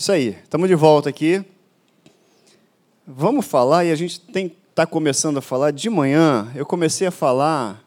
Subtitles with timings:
[0.00, 1.44] Isso aí, estamos de volta aqui.
[3.04, 6.52] Vamos falar, e a gente está começando a falar de manhã.
[6.54, 7.84] Eu comecei a falar,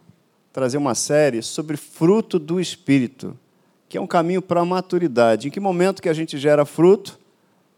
[0.51, 3.39] trazer uma série sobre fruto do Espírito,
[3.87, 5.47] que é um caminho para a maturidade.
[5.47, 7.17] Em que momento que a gente gera fruto?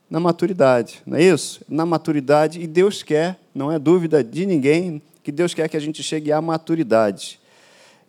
[0.10, 1.62] Na maturidade, não é isso?
[1.70, 5.80] Na maturidade, e Deus quer, não é dúvida de ninguém, que Deus quer que a
[5.80, 7.40] gente chegue à maturidade.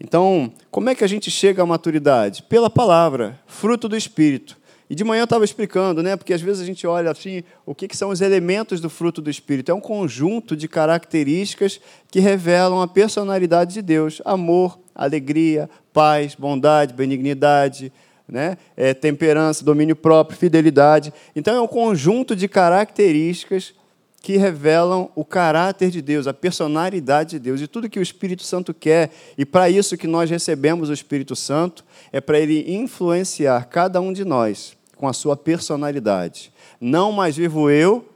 [0.01, 2.43] Então, como é que a gente chega à maturidade?
[2.45, 4.64] Pela palavra, fruto do Espírito.
[4.95, 6.15] E de manhã eu estava explicando, né?
[6.15, 9.21] Porque às vezes a gente olha assim, o que, que são os elementos do fruto
[9.21, 9.73] do Espírito?
[9.73, 11.81] É um conjunto de características
[12.13, 17.93] que revelam a personalidade de Deus: amor, alegria, paz, bondade, benignidade,
[18.29, 18.57] né?
[18.77, 21.13] É, temperança, domínio próprio, fidelidade.
[21.35, 23.75] Então é um conjunto de características
[24.23, 28.45] que revelam o caráter de Deus, a personalidade de Deus e tudo que o Espírito
[28.45, 29.11] Santo quer.
[29.37, 34.13] E para isso que nós recebemos o Espírito Santo é para ele influenciar cada um
[34.13, 36.53] de nós com a sua personalidade.
[36.81, 38.09] Não mais vivo eu,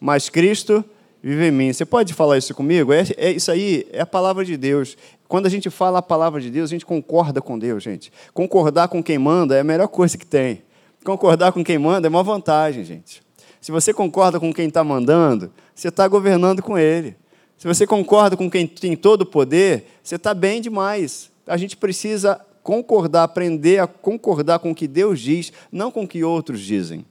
[0.00, 0.84] mas Cristo
[1.22, 1.72] vive em mim.
[1.72, 2.92] Você pode falar isso comigo?
[2.92, 4.96] É, é, isso aí é a palavra de Deus.
[5.28, 8.12] Quando a gente fala a palavra de Deus, a gente concorda com Deus, gente.
[8.34, 10.62] Concordar com quem manda é a melhor coisa que tem.
[11.04, 13.22] Concordar com quem manda é uma vantagem, gente.
[13.60, 17.16] Se você concorda com quem está mandando, você está governando com ele.
[17.56, 21.30] Se você concorda com quem tem todo o poder, você está bem demais.
[21.46, 26.08] A gente precisa concordar, aprender a concordar com o que Deus diz, não com o
[26.08, 27.04] que outros dizem.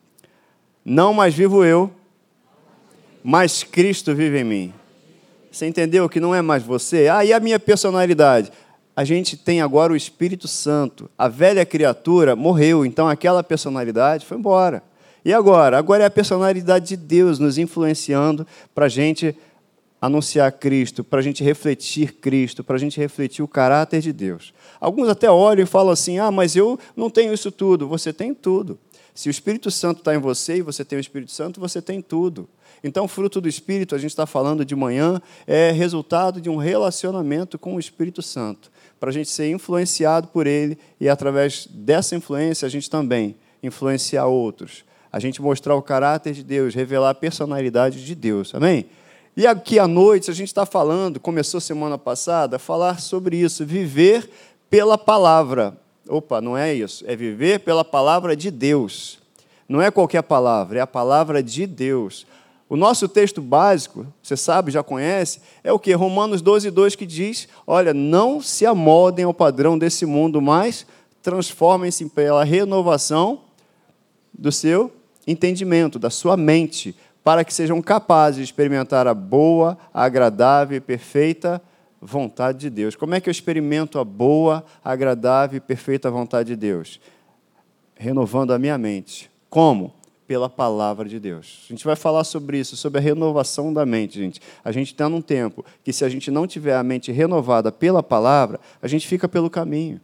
[0.84, 1.92] Não mais vivo eu,
[3.24, 4.74] mas Cristo vive em mim.
[5.52, 7.08] Você entendeu que não é mais você?
[7.08, 8.52] Ah, e a minha personalidade?
[8.96, 11.10] A gente tem agora o Espírito Santo.
[11.18, 14.82] A velha criatura morreu, então aquela personalidade foi embora.
[15.24, 15.78] E agora?
[15.78, 19.36] Agora é a personalidade de Deus nos influenciando para a gente
[20.02, 24.52] anunciar Cristo, para a gente refletir Cristo, para a gente refletir o caráter de Deus.
[24.80, 27.88] Alguns até olham e falam assim: ah, mas eu não tenho isso tudo.
[27.88, 28.80] Você tem tudo.
[29.14, 32.02] Se o Espírito Santo está em você e você tem o Espírito Santo, você tem
[32.02, 32.50] tudo.
[32.84, 37.59] Então, fruto do Espírito, a gente está falando de manhã, é resultado de um relacionamento
[37.59, 42.66] com o Espírito Santo, para a gente ser influenciado por ele e, através dessa influência,
[42.66, 48.06] a gente também influenciar outros a gente mostrar o caráter de Deus, revelar a personalidade
[48.06, 48.56] de Deus.
[48.56, 48.86] Amém?
[49.36, 53.66] E aqui à noite a gente está falando, começou semana passada, a falar sobre isso,
[53.66, 54.30] viver
[54.69, 55.78] pela palavra.
[56.08, 57.06] Opa, não é isso.
[57.08, 59.19] É viver pela palavra de Deus.
[59.69, 62.28] Não é qualquer palavra, é a palavra de Deus.
[62.68, 65.94] O nosso texto básico, você sabe, já conhece, é o que?
[65.94, 70.86] Romanos 12, 2, que diz: Olha, não se amoldem ao padrão desse mundo, mas
[71.22, 73.42] transformem-se pela renovação
[74.34, 74.92] do seu
[75.28, 81.62] entendimento, da sua mente, para que sejam capazes de experimentar a boa, agradável e perfeita
[82.02, 82.96] vontade de Deus.
[82.96, 87.00] Como é que eu experimento a boa, agradável e perfeita vontade de Deus?
[87.96, 89.30] Renovando a minha mente.
[89.50, 89.94] Como?
[90.26, 91.66] Pela palavra de Deus.
[91.66, 94.42] A gente vai falar sobre isso, sobre a renovação da mente, gente.
[94.64, 98.02] A gente está num tempo que, se a gente não tiver a mente renovada pela
[98.02, 100.00] palavra, a gente fica pelo caminho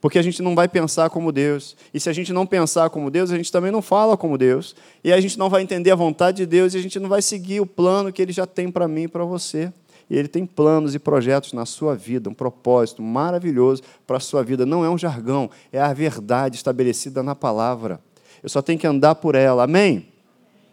[0.00, 1.76] porque a gente não vai pensar como Deus.
[1.92, 4.74] E se a gente não pensar como Deus, a gente também não fala como Deus.
[5.04, 7.20] E a gente não vai entender a vontade de Deus e a gente não vai
[7.20, 9.70] seguir o plano que Ele já tem para mim e para você.
[10.08, 14.42] E Ele tem planos e projetos na sua vida, um propósito maravilhoso para a sua
[14.42, 14.64] vida.
[14.64, 18.00] Não é um jargão, é a verdade estabelecida na palavra.
[18.42, 19.64] Eu só tenho que andar por ela.
[19.64, 20.06] Amém?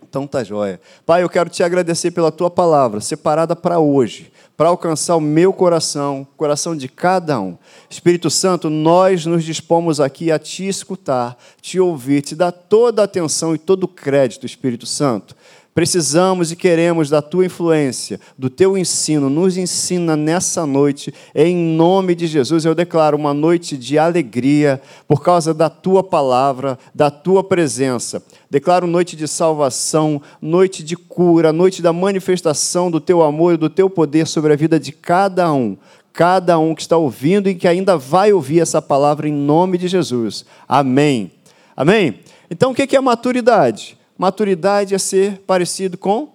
[0.02, 0.80] Então tá joia.
[1.06, 5.54] Pai, eu quero te agradecer pela tua palavra, separada para hoje para alcançar o meu
[5.54, 7.56] coração, o coração de cada um.
[7.88, 13.06] Espírito Santo, nós nos dispomos aqui a te escutar, te ouvir, te dar toda a
[13.06, 15.36] atenção e todo o crédito, Espírito Santo.
[15.78, 19.30] Precisamos e queremos da tua influência, do teu ensino.
[19.30, 22.66] Nos ensina nessa noite, em nome de Jesus.
[22.66, 28.24] Eu declaro uma noite de alegria por causa da tua palavra, da tua presença.
[28.50, 33.70] Declaro noite de salvação, noite de cura, noite da manifestação do teu amor e do
[33.70, 35.78] teu poder sobre a vida de cada um.
[36.12, 39.88] Cada um que está ouvindo e que ainda vai ouvir essa palavra em nome de
[39.88, 40.44] Jesus.
[40.68, 41.32] Amém.
[41.76, 42.18] Amém?
[42.50, 43.97] Então, o que é maturidade?
[44.18, 46.34] Maturidade é ser parecido com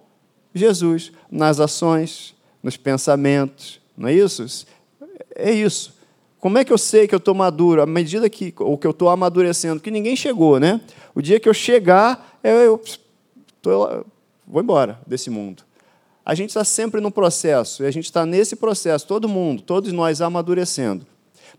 [0.53, 4.65] Jesus nas ações, nos pensamentos, não é isso?
[5.35, 5.93] É isso.
[6.39, 7.81] Como é que eu sei que eu estou maduro?
[7.81, 10.81] À medida que, ou que eu estou amadurecendo, que ninguém chegou, né?
[11.15, 12.81] O dia que eu chegar, eu, eu
[13.61, 14.05] tô,
[14.45, 15.63] vou embora desse mundo.
[16.25, 19.91] A gente está sempre no processo, e a gente está nesse processo, todo mundo, todos
[19.91, 21.05] nós amadurecendo.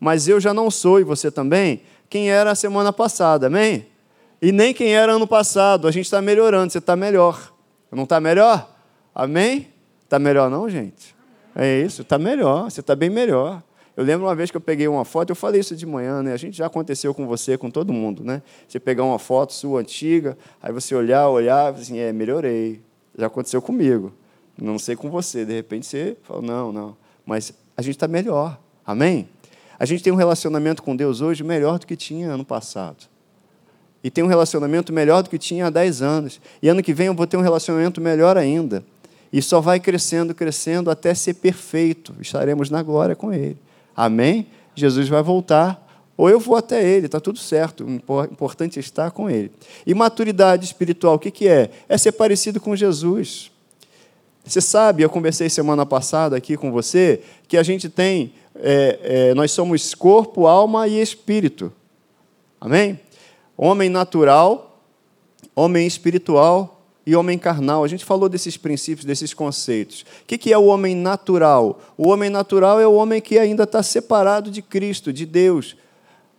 [0.00, 3.86] Mas eu já não sou, e você também, quem era a semana passada, amém?
[4.44, 5.88] E nem quem era ano passado.
[5.88, 7.50] A gente está melhorando, você está melhor.
[7.90, 8.70] Não está melhor?
[9.14, 9.68] Amém?
[10.02, 11.16] Está melhor não, gente?
[11.56, 13.62] É isso, está melhor, você está bem melhor.
[13.96, 16.34] Eu lembro uma vez que eu peguei uma foto, eu falei isso de manhã, né?
[16.34, 18.42] A gente já aconteceu com você, com todo mundo, né?
[18.68, 22.82] Você pegar uma foto sua antiga, aí você olhar, olhar, assim, é, melhorei.
[23.16, 24.12] Já aconteceu comigo.
[24.60, 25.46] Não sei com você.
[25.46, 26.94] De repente você fala, não, não.
[27.24, 28.60] Mas a gente está melhor.
[28.84, 29.26] Amém?
[29.78, 33.13] A gente tem um relacionamento com Deus hoje melhor do que tinha ano passado.
[34.04, 36.40] E tem um relacionamento melhor do que tinha há 10 anos.
[36.62, 38.84] E ano que vem eu vou ter um relacionamento melhor ainda.
[39.32, 42.14] E só vai crescendo, crescendo até ser perfeito.
[42.20, 43.56] Estaremos na glória com Ele.
[43.96, 44.46] Amém?
[44.74, 45.84] Jesus vai voltar,
[46.16, 47.84] ou eu vou até Ele, está tudo certo.
[47.84, 49.50] O importante é estar com Ele.
[49.86, 51.70] E maturidade espiritual, o que, que é?
[51.88, 53.50] É ser parecido com Jesus.
[54.44, 59.34] Você sabe, eu conversei semana passada aqui com você, que a gente tem, é, é,
[59.34, 61.72] nós somos corpo, alma e espírito.
[62.60, 63.00] Amém?
[63.56, 64.80] Homem natural,
[65.54, 67.84] homem espiritual e homem carnal.
[67.84, 70.04] A gente falou desses princípios, desses conceitos.
[70.22, 71.80] O que é o homem natural?
[71.96, 75.76] O homem natural é o homem que ainda está separado de Cristo, de Deus.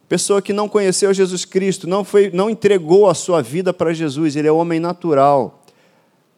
[0.07, 4.35] Pessoa que não conheceu Jesus Cristo, não, foi, não entregou a sua vida para Jesus,
[4.35, 5.64] ele é o homem natural.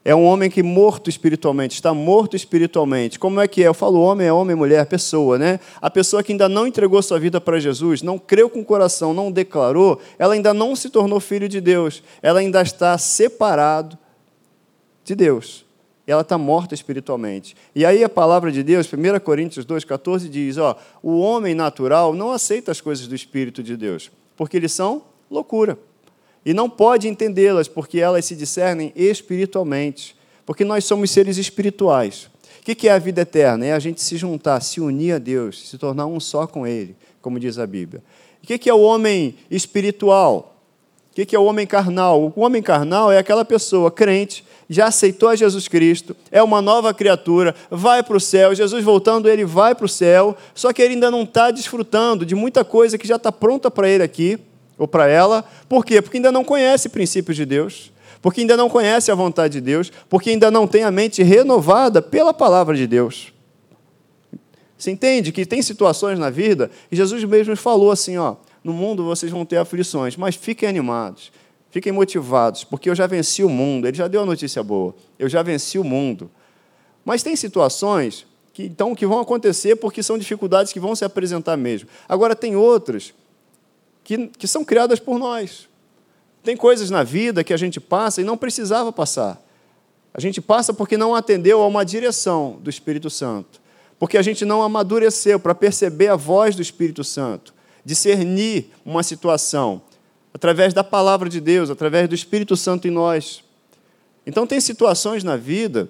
[0.07, 3.19] É um homem que morto espiritualmente, está morto espiritualmente.
[3.19, 3.67] Como é que é?
[3.67, 5.59] Eu falo homem, é homem, mulher, pessoa, né?
[5.81, 9.13] A pessoa que ainda não entregou sua vida para Jesus, não creu com o coração,
[9.13, 12.01] não declarou, ela ainda não se tornou filho de Deus.
[12.21, 13.97] Ela ainda está separado
[15.03, 15.65] de Deus.
[16.07, 17.53] Ela está morta espiritualmente.
[17.75, 22.31] E aí a palavra de Deus, 1 Coríntios 2,14, diz: ó, o homem natural não
[22.31, 25.77] aceita as coisas do Espírito de Deus, porque eles são loucura.
[26.47, 30.15] E não pode entendê-las, porque elas se discernem espiritualmente.
[30.45, 32.29] Porque nós somos seres espirituais.
[32.61, 33.65] O que é a vida eterna?
[33.65, 36.95] É a gente se juntar, se unir a Deus, se tornar um só com Ele,
[37.21, 38.01] como diz a Bíblia.
[38.41, 40.55] O que é o homem espiritual?
[41.11, 42.33] O que é o homem carnal?
[42.33, 46.93] O homem carnal é aquela pessoa crente já aceitou a Jesus Cristo, é uma nova
[46.93, 50.95] criatura, vai para o céu, Jesus voltando, ele vai para o céu, só que ele
[50.95, 54.37] ainda não está desfrutando de muita coisa que já está pronta para ele aqui,
[54.77, 55.43] ou para ela.
[55.67, 56.01] Por quê?
[56.01, 57.91] Porque ainda não conhece princípios de Deus,
[58.21, 62.01] porque ainda não conhece a vontade de Deus, porque ainda não tem a mente renovada
[62.01, 63.33] pela palavra de Deus.
[64.77, 69.03] Você entende que tem situações na vida, e Jesus mesmo falou assim: ó, no mundo
[69.03, 71.31] vocês vão ter aflições, mas fiquem animados.
[71.69, 73.87] Fiquem motivados, porque eu já venci o mundo.
[73.87, 74.95] Ele já deu a notícia boa.
[75.19, 76.29] Eu já venci o mundo.
[77.03, 81.55] Mas tem situações que então que vão acontecer porque são dificuldades que vão se apresentar
[81.55, 81.87] mesmo.
[82.07, 83.13] Agora tem outras
[84.07, 85.67] que, que são criadas por nós.
[86.41, 89.37] Tem coisas na vida que a gente passa e não precisava passar.
[90.13, 93.59] A gente passa porque não atendeu a uma direção do Espírito Santo.
[93.99, 99.81] Porque a gente não amadureceu para perceber a voz do Espírito Santo, discernir uma situação
[100.33, 103.43] através da palavra de Deus, através do Espírito Santo em nós.
[104.25, 105.89] Então, tem situações na vida,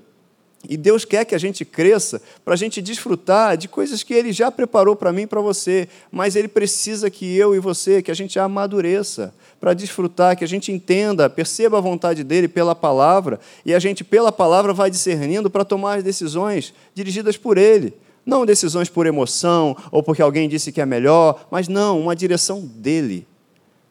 [0.70, 4.34] e Deus quer que a gente cresça para a gente desfrutar de coisas que Ele
[4.34, 8.12] já preparou para mim e para você, mas Ele precisa que eu e você, que
[8.12, 13.40] a gente amadureça para desfrutar, que a gente entenda, perceba a vontade dEle pela palavra,
[13.66, 17.94] e a gente, pela palavra, vai discernindo para tomar as decisões dirigidas por Ele.
[18.26, 22.62] Não decisões por emoção ou porque alguém disse que é melhor, mas não, uma direção
[22.62, 23.26] dEle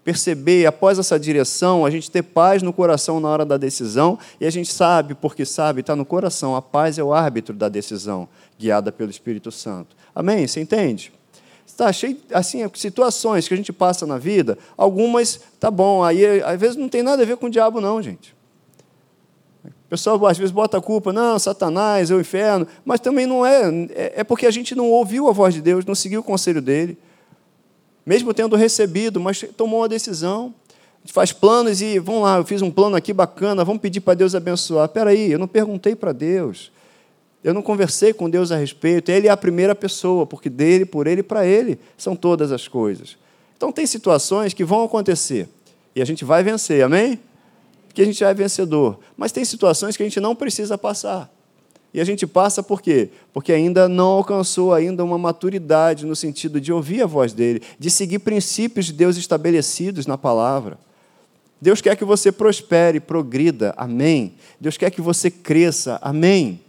[0.07, 4.47] perceber, após essa direção, a gente ter paz no coração na hora da decisão, e
[4.47, 8.29] a gente sabe, porque sabe, está no coração, a paz é o árbitro da decisão,
[8.57, 9.97] guiada pelo Espírito Santo.
[10.15, 10.47] Amém?
[10.47, 11.13] Você entende?
[11.67, 16.61] Está cheio, assim, situações que a gente passa na vida, algumas, tá bom, aí às
[16.61, 18.33] vezes não tem nada a ver com o diabo, não, gente.
[19.65, 23.45] O pessoal às vezes bota a culpa, não, Satanás, é o inferno, mas também não
[23.45, 26.25] é, é, é porque a gente não ouviu a voz de Deus, não seguiu o
[26.25, 26.97] conselho dele
[28.07, 30.55] mesmo tendo recebido, mas tomou uma decisão.
[31.07, 34.35] Faz planos e, vamos lá, eu fiz um plano aqui bacana, vamos pedir para Deus
[34.35, 34.87] abençoar.
[34.87, 36.71] Espera aí, eu não perguntei para Deus.
[37.43, 39.11] Eu não conversei com Deus a respeito.
[39.11, 42.67] Ele é a primeira pessoa, porque dele, por ele e para ele são todas as
[42.67, 43.17] coisas.
[43.57, 45.49] Então, tem situações que vão acontecer
[45.95, 47.21] e a gente vai vencer, amém?
[47.87, 48.99] Porque a gente já é vencedor.
[49.17, 51.33] Mas tem situações que a gente não precisa passar.
[51.97, 53.09] E a gente passa por quê?
[53.33, 57.91] Porque ainda não alcançou ainda uma maturidade no sentido de ouvir a voz dele, de
[57.91, 60.79] seguir princípios de Deus estabelecidos na palavra.
[61.59, 64.35] Deus quer que você prospere, progrida, amém.
[64.61, 66.61] Deus quer que você cresça, amém.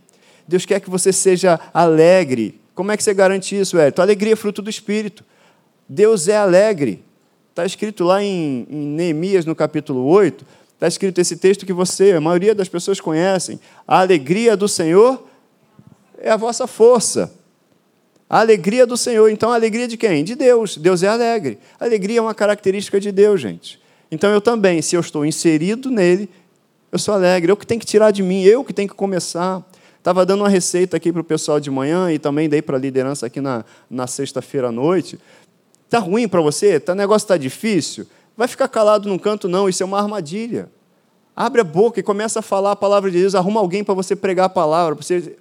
[0.48, 2.57] Deus quer que você seja alegre.
[2.74, 4.01] Como é que você garante isso, Hélio?
[4.01, 5.25] Alegria é fruto do Espírito.
[5.89, 7.03] Deus é alegre.
[7.50, 10.46] Está escrito lá em, em Neemias, no capítulo 8,
[10.77, 13.60] Está escrito esse texto que você, a maioria das pessoas conhecem.
[13.88, 15.27] A alegria do Senhor
[16.19, 17.34] é a vossa força.
[18.29, 19.27] A alegria do Senhor.
[19.29, 20.24] Então, a alegria de quem?
[20.24, 20.77] De Deus.
[20.77, 21.57] Deus é alegre.
[21.79, 23.81] A alegria é uma característica de Deus, gente.
[24.12, 26.29] Então, eu também, se eu estou inserido nele,
[26.91, 27.51] eu sou alegre.
[27.51, 29.67] Eu que tenho que tirar de mim, eu que tenho que começar.
[29.98, 32.79] Estava dando uma receita aqui para o pessoal de manhã e também dei para a
[32.79, 35.17] liderança aqui na, na sexta-feira à noite.
[35.86, 36.79] Está ruim para você?
[36.79, 38.05] Tá, o negócio está difícil?
[38.38, 40.70] Vai ficar calado num canto, não, isso é uma armadilha.
[41.36, 44.15] Abre a boca e começa a falar a palavra de Deus, arruma alguém para você
[44.15, 44.96] pregar a palavra,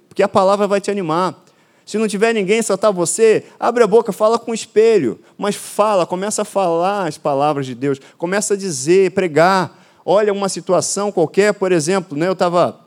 [0.09, 1.43] porque a palavra vai te animar.
[1.85, 5.55] Se não tiver ninguém, só está você, abre a boca, fala com o espelho, mas
[5.55, 9.79] fala, começa a falar as palavras de Deus, começa a dizer, pregar.
[10.03, 12.86] Olha uma situação qualquer, por exemplo, né, eu estava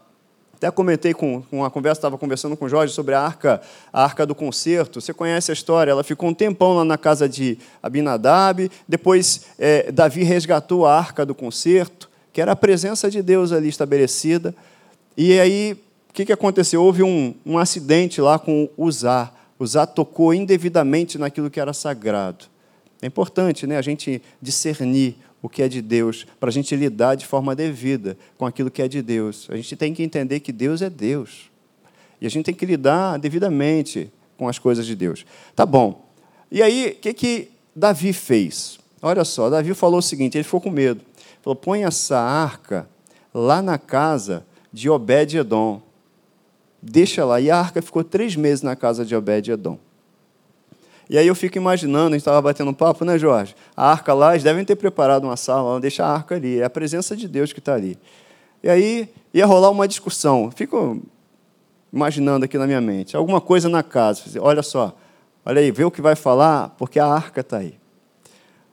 [0.60, 4.04] até comentei com, com uma conversa, estava conversando com o Jorge sobre a arca, a
[4.04, 5.00] arca do concerto.
[5.00, 5.90] Você conhece a história?
[5.90, 8.70] Ela ficou um tempão lá na casa de Abinadab.
[8.86, 13.70] Depois, é, Davi resgatou a arca do concerto, que era a presença de Deus ali
[13.70, 14.54] estabelecida.
[15.16, 15.78] E aí,
[16.10, 16.82] o que, que aconteceu?
[16.82, 19.32] Houve um, um acidente lá com Uzá.
[19.58, 22.44] Uzá tocou indevidamente naquilo que era sagrado.
[23.00, 27.14] É importante né, a gente discernir o que é de Deus, para a gente lidar
[27.14, 29.46] de forma devida com aquilo que é de Deus.
[29.50, 31.50] A gente tem que entender que Deus é Deus.
[32.20, 35.24] E a gente tem que lidar devidamente com as coisas de Deus.
[35.56, 36.06] Tá bom.
[36.50, 38.78] E aí, o que, que Davi fez?
[39.00, 41.00] Olha só, Davi falou o seguinte: ele ficou com medo.
[41.42, 42.88] Falou: põe essa arca
[43.32, 45.80] lá na casa de Obed-Edom.
[46.82, 47.40] Deixa lá.
[47.40, 49.78] E a arca ficou três meses na casa de Obed-Edom.
[51.10, 53.52] E aí eu fico imaginando, a gente estava batendo um papo, né, Jorge?
[53.76, 56.70] A arca lá, eles devem ter preparado uma sala, deixa a arca ali, é a
[56.70, 57.98] presença de Deus que está ali.
[58.62, 60.52] E aí ia rolar uma discussão.
[60.54, 61.02] Fico
[61.92, 64.22] imaginando aqui na minha mente, alguma coisa na casa.
[64.40, 64.96] Olha só,
[65.44, 67.74] olha aí, vê o que vai falar, porque a arca está aí.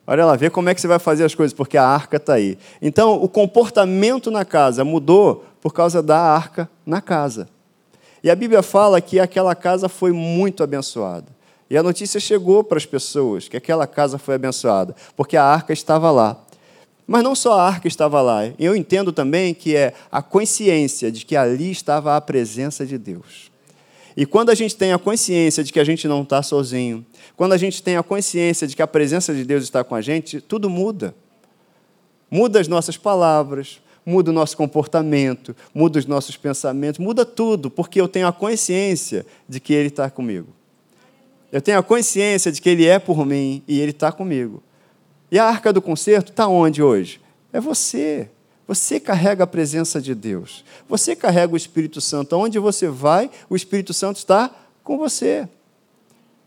[0.05, 2.35] Olha lá, vê como é que você vai fazer as coisas, porque a arca está
[2.35, 2.55] aí.
[2.79, 7.49] Então, o comportamento na casa mudou por causa da arca na casa.
[8.23, 11.35] E a Bíblia fala que aquela casa foi muito abençoada.
[11.69, 15.73] E a notícia chegou para as pessoas que aquela casa foi abençoada, porque a arca
[15.73, 16.41] estava lá.
[17.05, 21.25] Mas não só a arca estava lá, eu entendo também que é a consciência de
[21.25, 23.51] que ali estava a presença de Deus.
[24.15, 27.05] E quando a gente tem a consciência de que a gente não está sozinho,
[27.35, 30.01] quando a gente tem a consciência de que a presença de Deus está com a
[30.01, 31.13] gente, tudo muda.
[32.29, 38.01] Muda as nossas palavras, muda o nosso comportamento, muda os nossos pensamentos, muda tudo, porque
[38.01, 40.56] eu tenho a consciência de que Ele está comigo.
[41.57, 44.61] Eu tenho a consciência de que Ele é por mim e Ele está comigo.
[45.31, 47.19] E a arca do concerto está onde hoje?
[47.51, 48.29] É você.
[48.67, 50.63] Você carrega a presença de Deus.
[50.87, 52.35] Você carrega o Espírito Santo.
[52.35, 54.51] Aonde você vai, o Espírito Santo está
[54.83, 55.49] com você.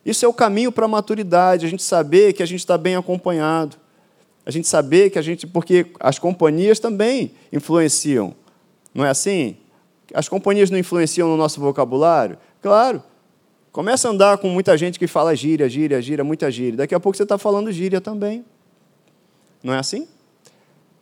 [0.07, 2.95] Isso é o caminho para a maturidade, a gente saber que a gente está bem
[2.95, 3.77] acompanhado.
[4.47, 5.45] A gente saber que a gente.
[5.45, 8.33] Porque as companhias também influenciam.
[8.95, 9.57] Não é assim?
[10.15, 12.39] As companhias não influenciam no nosso vocabulário?
[12.63, 13.03] Claro.
[13.73, 16.79] Começa a andar com muita gente que fala gíria, gíria, gíria, muita gíria.
[16.79, 18.45] Daqui a pouco você está falando gíria também.
[19.63, 20.09] Não é assim?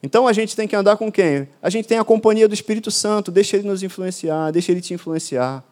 [0.02, 1.48] Então a gente tem que andar com quem?
[1.62, 4.92] A gente tem a companhia do Espírito Santo, deixa ele nos influenciar, deixa ele te
[4.92, 5.64] influenciar.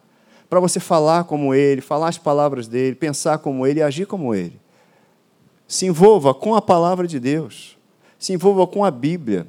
[0.49, 4.33] Para você falar como ele, falar as palavras dele, pensar como ele e agir como
[4.33, 4.59] ele.
[5.67, 7.77] Se envolva com a palavra de Deus.
[8.17, 9.45] Se envolva com a Bíblia.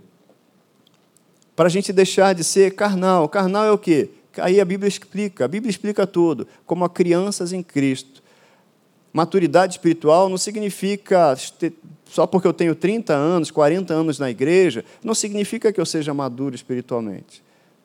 [1.57, 3.28] Para a gente deixar de ser carnal.
[3.28, 4.11] Carnal é o quê?
[4.40, 8.23] Aí a Bíblia explica, a Bíblia explica tudo, como a crianças em Cristo.
[9.12, 11.35] Maturidade espiritual não significa,
[12.04, 16.12] só porque eu tenho 30 anos, 40 anos na igreja, não significa que eu seja
[16.12, 17.42] maduro espiritualmente.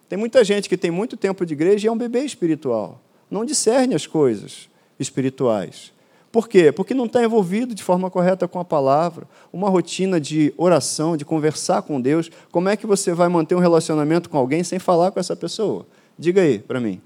[0.09, 3.01] Tem muita gente que tem muito tempo de igreja e é um bebê espiritual.
[3.31, 4.69] Não discerne as coisas
[4.99, 5.91] espirituais.
[6.31, 6.71] Por quê?
[6.71, 11.23] Porque não está envolvido de forma correta com a palavra, uma rotina de oração, de
[11.23, 12.31] conversar com Deus.
[12.51, 15.85] Como é que você vai manter um relacionamento com alguém sem falar com essa pessoa?
[16.17, 17.01] Diga aí para mim.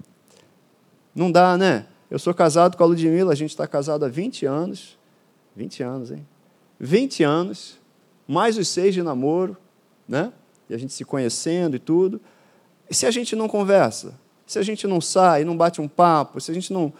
[1.14, 1.86] Não dá, né?
[2.10, 4.98] Eu sou casado com a Ludmilla, a gente está casado há 20 anos.
[5.56, 6.26] 20 anos, hein?
[6.78, 7.78] 20 anos,
[8.26, 9.56] mais os seis de namoro,
[10.08, 10.32] né?
[10.70, 12.20] E a gente se conhecendo e tudo.
[12.88, 14.14] E se a gente não conversa?
[14.46, 16.92] Se a gente não sai, não bate um papo, se a gente não,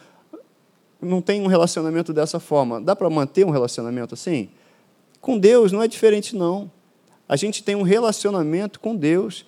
[1.01, 4.49] não tem um relacionamento dessa forma, dá para manter um relacionamento assim?
[5.21, 6.69] Com Deus não é diferente, não.
[7.27, 9.45] A gente tem um relacionamento com Deus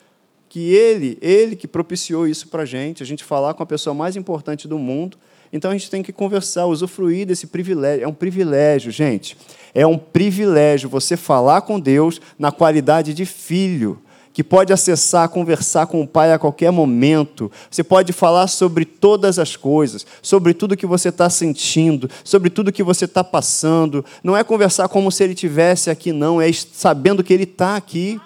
[0.51, 3.93] que ele, ele que propiciou isso para a gente, a gente falar com a pessoa
[3.93, 5.17] mais importante do mundo.
[5.53, 8.03] Então a gente tem que conversar, usufruir desse privilégio.
[8.03, 9.37] É um privilégio, gente.
[9.73, 14.01] É um privilégio você falar com Deus na qualidade de filho
[14.33, 17.49] que pode acessar, conversar com o Pai a qualquer momento.
[17.69, 22.73] Você pode falar sobre todas as coisas, sobre tudo que você está sentindo, sobre tudo
[22.73, 24.03] que você está passando.
[24.21, 26.41] Não é conversar como se Ele tivesse aqui, não.
[26.41, 28.19] É sabendo que Ele está aqui.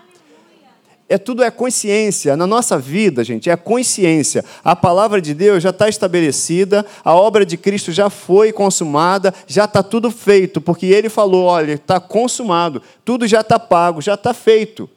[1.07, 2.35] É tudo é consciência.
[2.35, 4.43] Na nossa vida, gente, é consciência.
[4.63, 9.65] A palavra de Deus já está estabelecida, a obra de Cristo já foi consumada, já
[9.65, 14.33] está tudo feito, porque Ele falou: olha, está consumado, tudo já está pago, já está
[14.33, 14.89] feito.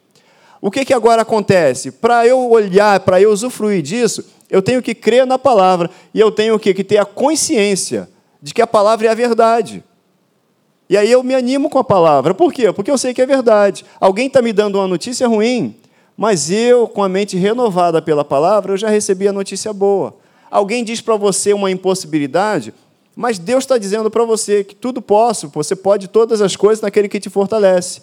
[0.61, 1.91] O que, que agora acontece?
[1.91, 6.33] Para eu olhar, para eu usufruir disso, Eu tenho que crer na palavra e eu
[6.33, 8.09] tenho que, que ter a consciência
[8.41, 9.85] de que a palavra é a verdade.
[10.89, 12.33] E aí eu me animo com a palavra.
[12.33, 12.73] Por quê?
[12.73, 13.85] Porque eu sei que é verdade.
[14.01, 15.77] Alguém está me dando uma notícia ruim,
[16.19, 20.17] mas eu, com a mente renovada pela palavra, eu já recebi a notícia boa.
[20.51, 22.75] Alguém diz para você uma impossibilidade,
[23.15, 27.09] mas Deus está dizendo para você que tudo posso, você pode todas as coisas naquele
[27.09, 28.03] que te fortalece.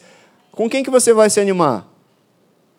[0.54, 1.86] Com quem que você vai se animar?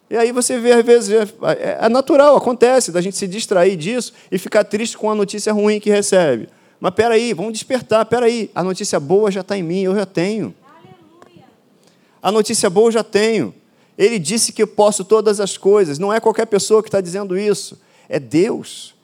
[0.09, 4.15] E aí você vê, às vezes, é, é natural, acontece, da gente se distrair disso
[4.33, 6.49] e ficar triste com a notícia ruim que recebe.
[6.81, 10.55] Mas peraí, vamos despertar, peraí, a notícia boa já está em mim, eu já tenho.
[12.23, 13.55] A notícia boa eu já tenho.
[13.99, 17.39] Ele disse que eu posso todas as coisas, não é qualquer pessoa que está dizendo
[17.39, 18.95] isso, é Deus.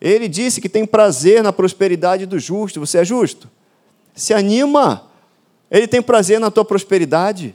[0.00, 2.80] Ele disse que tem prazer na prosperidade do justo.
[2.80, 3.48] Você é justo?
[4.14, 5.08] Se anima.
[5.70, 7.54] Ele tem prazer na tua prosperidade.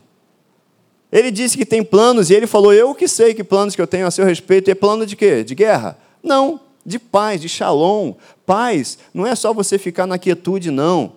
[1.11, 3.87] Ele disse que tem planos e ele falou: Eu que sei que planos que eu
[3.87, 4.69] tenho a seu respeito.
[4.69, 5.43] E é plano de quê?
[5.43, 5.97] De guerra?
[6.23, 8.13] Não, de paz, de shalom.
[8.45, 11.15] Paz não é só você ficar na quietude, não.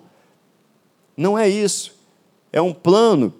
[1.15, 1.95] Não é isso.
[2.51, 3.33] É um plano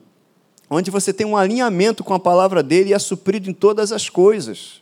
[0.73, 4.09] onde você tem um alinhamento com a palavra dele e é suprido em todas as
[4.09, 4.81] coisas.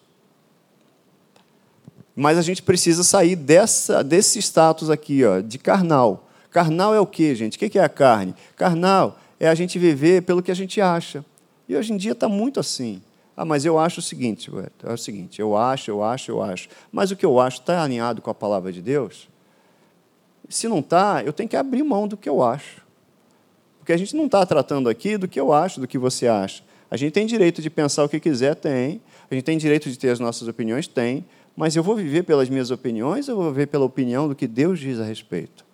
[2.16, 6.30] Mas a gente precisa sair dessa, desse status aqui, ó, de carnal.
[6.52, 7.56] Carnal é o quê, gente?
[7.56, 8.36] O que é a carne?
[8.56, 11.26] Carnal é a gente viver pelo que a gente acha.
[11.68, 13.02] E hoje em dia está muito assim.
[13.36, 14.52] Ah, mas eu acho o seguinte,
[14.84, 16.70] é o seguinte, eu acho, eu acho, eu acho.
[16.92, 19.28] Mas o que eu acho está alinhado com a palavra de Deus?
[20.48, 22.89] Se não está, eu tenho que abrir mão do que eu acho.
[23.90, 26.62] Porque a gente não está tratando aqui do que eu acho, do que você acha.
[26.92, 29.02] A gente tem direito de pensar o que quiser, tem.
[29.32, 31.26] A gente tem direito de ter as nossas opiniões, tem.
[31.58, 34.80] Mas eu vou viver pelas minhas opiniões ou vou viver pela opinião do que Deus
[34.80, 35.66] diz a respeito?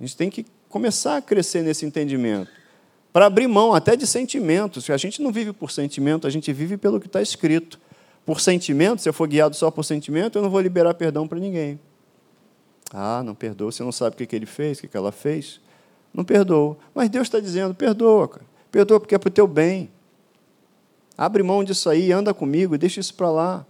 [0.00, 2.50] A gente tem que começar a crescer nesse entendimento
[3.12, 4.88] para abrir mão até de sentimentos.
[4.88, 7.78] A gente não vive por sentimento, a gente vive pelo que está escrito.
[8.24, 11.38] Por sentimento, se eu for guiado só por sentimento, eu não vou liberar perdão para
[11.38, 11.78] ninguém.
[12.90, 15.60] Ah, não perdoa, você não sabe o que ele fez, o que ela fez.
[16.14, 16.76] Não perdoa.
[16.94, 18.46] Mas Deus está dizendo, perdoa, cara.
[18.70, 19.90] Perdoa porque é para o teu bem.
[21.18, 23.66] Abre mão disso aí, anda comigo, deixa isso para lá.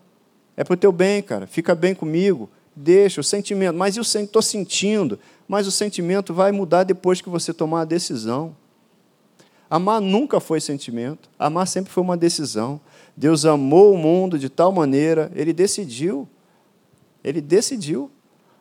[0.56, 1.46] É para o teu bem, cara.
[1.46, 2.48] Fica bem comigo.
[2.76, 3.76] Deixa o sentimento.
[3.76, 5.18] Mas eu estou sentindo.
[5.48, 8.54] Mas o sentimento vai mudar depois que você tomar a decisão.
[9.68, 12.80] Amar nunca foi sentimento, amar sempre foi uma decisão.
[13.16, 16.28] Deus amou o mundo de tal maneira, ele decidiu.
[17.22, 18.10] Ele decidiu.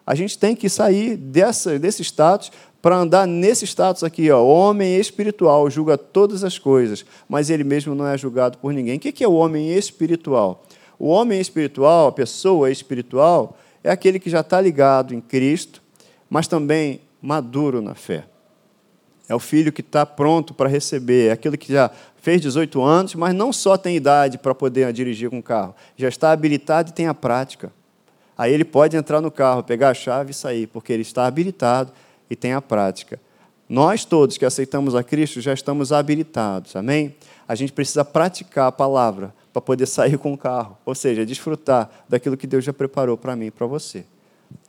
[0.06, 2.52] A gente tem que sair dessa, desse status
[2.84, 7.96] para andar nesse status aqui, ó, homem espiritual, julga todas as coisas, mas ele mesmo
[7.96, 8.98] não é julgado por ninguém.
[8.98, 10.66] O que é o homem espiritual?
[11.00, 15.82] O homem espiritual, a pessoa espiritual, é aquele que já está ligado em Cristo,
[16.30, 18.26] mas também maduro na fé.
[19.30, 23.16] É o filho que está pronto para receber, é aquele que já fez 18 anos,
[23.16, 26.94] mas não só tem idade para poder dirigir com o carro, já está habilitado e
[26.94, 27.72] tem a prática.
[28.38, 31.94] Aí ele pode entrar no carro, pegar a chave e sair, porque ele está habilitado
[32.34, 33.20] e tem a prática.
[33.70, 37.16] Nós todos que aceitamos a Cristo já estamos habilitados, amém?
[37.48, 41.92] A gente precisa praticar a palavra para poder sair com o carro, ou seja, desfrutar
[42.10, 44.04] daquilo que Deus já preparou para mim e para você.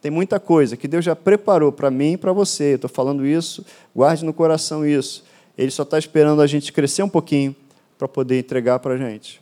[0.02, 2.74] Tem muita coisa que Deus já preparou para mim e para você.
[2.74, 3.64] Estou falando isso,
[3.96, 5.24] guarde no coração isso.
[5.56, 7.56] Ele só está esperando a gente crescer um pouquinho
[7.96, 9.40] para poder entregar para a gente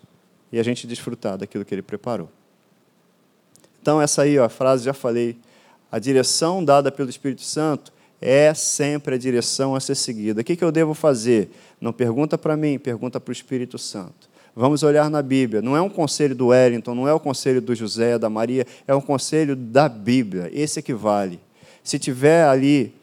[0.53, 2.29] e a gente desfrutar daquilo que Ele preparou.
[3.81, 5.37] Então, essa aí, ó, a frase já falei.
[5.91, 10.41] A direção dada pelo Espírito Santo é sempre a direção a ser seguida.
[10.41, 11.51] O que, eu devo fazer?
[11.81, 14.31] Não pergunta para mim, pergunta para o Espírito Santo.
[14.55, 15.61] Vamos olhar na Bíblia.
[15.61, 18.95] Não é um conselho do Wellington, não é o conselho do José, da Maria, é
[18.95, 20.49] um conselho da Bíblia.
[20.53, 21.41] Esse é que vale.
[21.83, 22.95] Se tiver ali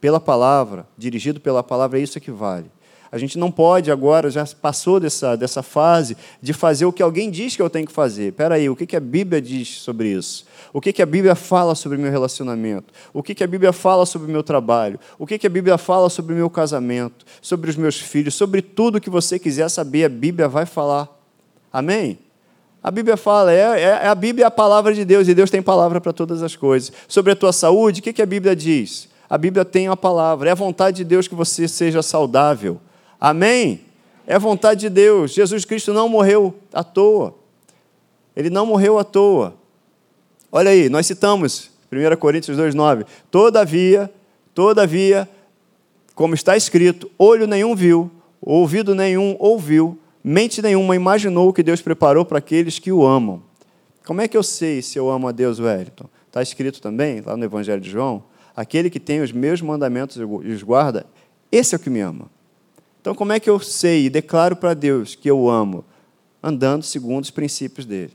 [0.00, 2.70] pela palavra, dirigido pela palavra, é isso que vale.
[3.10, 7.30] A gente não pode agora, já passou dessa, dessa fase de fazer o que alguém
[7.30, 8.28] diz que eu tenho que fazer.
[8.28, 10.46] Espera aí, o que, que a Bíblia diz sobre isso?
[10.72, 12.92] O que, que a Bíblia fala sobre o meu relacionamento?
[13.12, 14.98] O que, que a Bíblia fala sobre o meu trabalho?
[15.18, 17.24] O que, que a Bíblia fala sobre o meu casamento?
[17.40, 18.34] Sobre os meus filhos?
[18.34, 21.08] Sobre tudo que você quiser saber, a Bíblia vai falar.
[21.72, 22.18] Amém?
[22.82, 25.50] A Bíblia fala, é, é, é a Bíblia é a palavra de Deus, e Deus
[25.50, 26.92] tem palavra para todas as coisas.
[27.08, 29.08] Sobre a tua saúde, o que, que a Bíblia diz?
[29.28, 32.80] A Bíblia tem a palavra, é a vontade de Deus que você seja saudável.
[33.26, 33.80] Amém?
[34.24, 35.32] É vontade de Deus.
[35.32, 37.34] Jesus Cristo não morreu à toa.
[38.36, 39.56] Ele não morreu à toa.
[40.52, 43.04] Olha aí, nós citamos 1 Coríntios 2,9.
[43.28, 44.08] Todavia,
[44.54, 45.28] todavia,
[46.14, 51.82] como está escrito, olho nenhum viu, ouvido nenhum ouviu, mente nenhuma imaginou o que Deus
[51.82, 53.42] preparou para aqueles que o amam.
[54.06, 56.08] Como é que eu sei se eu amo a Deus, Wellington?
[56.28, 58.22] Está escrito também, lá no Evangelho de João,
[58.54, 61.04] aquele que tem os meus mandamentos e os guarda,
[61.50, 62.35] esse é o que me ama.
[63.06, 65.84] Então, como é que eu sei e declaro para Deus que eu amo?
[66.42, 68.12] Andando segundo os princípios dele.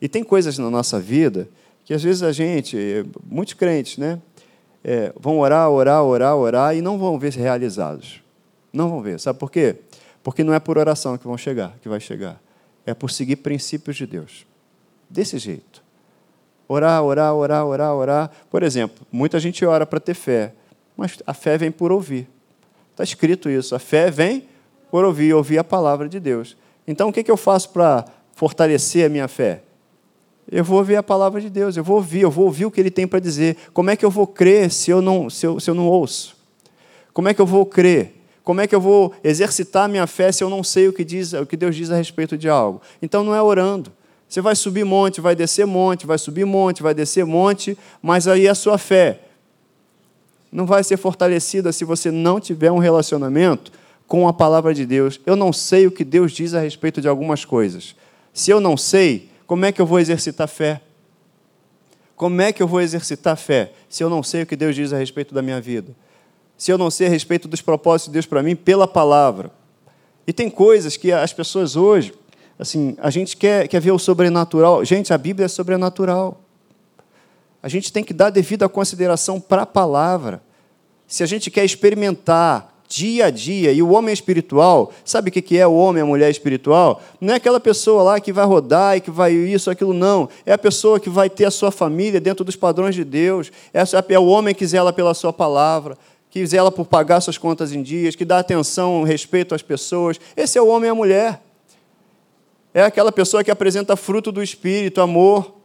[0.00, 1.46] E tem coisas na nossa vida
[1.84, 4.18] que às vezes a gente, muitos crentes, né,
[4.82, 8.22] é, vão orar, orar, orar, orar e não vão ver realizados.
[8.72, 9.20] Não vão ver.
[9.20, 9.76] Sabe por quê?
[10.22, 12.40] Porque não é por oração que vão chegar, que vai chegar.
[12.86, 14.46] É por seguir princípios de Deus.
[15.10, 15.82] Desse jeito.
[16.66, 18.30] Orar, orar, orar, orar, orar.
[18.50, 20.54] Por exemplo, muita gente ora para ter fé,
[20.96, 22.26] mas a fé vem por ouvir.
[23.00, 23.74] Está escrito isso.
[23.74, 24.44] A fé vem
[24.90, 26.54] por ouvir, ouvir a palavra de Deus.
[26.86, 29.62] Então, o que, que eu faço para fortalecer a minha fé?
[30.52, 32.78] Eu vou ouvir a palavra de Deus, eu vou ouvir, eu vou ouvir o que
[32.78, 33.56] ele tem para dizer.
[33.72, 36.36] Como é que eu vou crer se eu não, se eu, se eu não ouço?
[37.14, 38.20] Como é que eu vou crer?
[38.44, 41.02] Como é que eu vou exercitar a minha fé se eu não sei o que,
[41.02, 42.82] diz, o que Deus diz a respeito de algo?
[43.00, 43.90] Então não é orando.
[44.28, 48.46] Você vai subir monte, vai descer monte, vai subir monte, vai descer monte, mas aí
[48.46, 49.20] a sua fé
[50.50, 53.72] não vai ser fortalecida se você não tiver um relacionamento
[54.06, 55.20] com a palavra de Deus.
[55.24, 57.94] Eu não sei o que Deus diz a respeito de algumas coisas.
[58.32, 60.80] Se eu não sei, como é que eu vou exercitar fé?
[62.16, 64.92] Como é que eu vou exercitar fé se eu não sei o que Deus diz
[64.92, 65.94] a respeito da minha vida?
[66.58, 69.50] Se eu não sei a respeito dos propósitos de Deus para mim pela palavra?
[70.26, 72.12] E tem coisas que as pessoas hoje,
[72.58, 74.84] assim, a gente quer, quer ver o sobrenatural.
[74.84, 76.40] Gente, a Bíblia é sobrenatural.
[77.62, 80.42] A gente tem que dar devida consideração para a palavra.
[81.06, 83.72] Se a gente quer experimentar dia a dia.
[83.72, 87.00] E o homem espiritual, sabe o que é o homem, a mulher espiritual?
[87.20, 90.28] Não é aquela pessoa lá que vai rodar e que vai isso, aquilo, não.
[90.44, 93.52] É a pessoa que vai ter a sua família dentro dos padrões de Deus.
[93.72, 95.96] É o homem que zela pela sua palavra,
[96.28, 100.18] que zela por pagar suas contas em dias, que dá atenção, respeito às pessoas.
[100.36, 101.40] Esse é o homem e a mulher.
[102.74, 105.59] É aquela pessoa que apresenta fruto do Espírito, amor,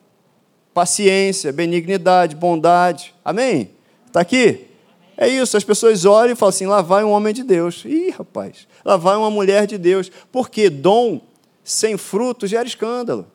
[0.76, 3.16] paciência, benignidade, bondade.
[3.24, 3.72] Amém?
[4.06, 4.68] Está aqui?
[5.16, 7.86] É isso, as pessoas olham e falam assim: lá vai um homem de Deus.
[7.86, 10.12] Ih, rapaz, lá vai uma mulher de Deus.
[10.34, 11.22] Porque dom
[11.64, 13.26] sem fruto gera escândalo.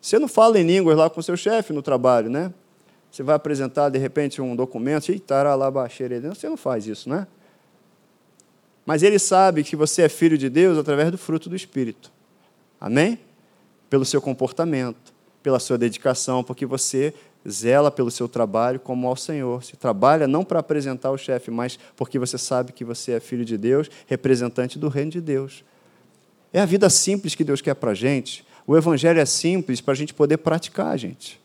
[0.00, 2.54] Você não fala em línguas lá com seu chefe no trabalho, né?
[3.10, 6.20] Você vai apresentar, de repente, um documento, e lá baixeira.
[6.20, 7.26] Você não faz isso, né?
[8.86, 12.12] Mas ele sabe que você é filho de Deus através do fruto do Espírito.
[12.80, 13.18] Amém?
[13.88, 17.14] Pelo seu comportamento, pela sua dedicação, porque você
[17.48, 19.62] zela pelo seu trabalho como ao Senhor.
[19.62, 23.44] Se trabalha não para apresentar o chefe, mas porque você sabe que você é filho
[23.44, 25.64] de Deus, representante do reino de Deus.
[26.52, 28.44] É a vida simples que Deus quer para a gente.
[28.66, 31.40] O Evangelho é simples para a gente poder praticar, gente.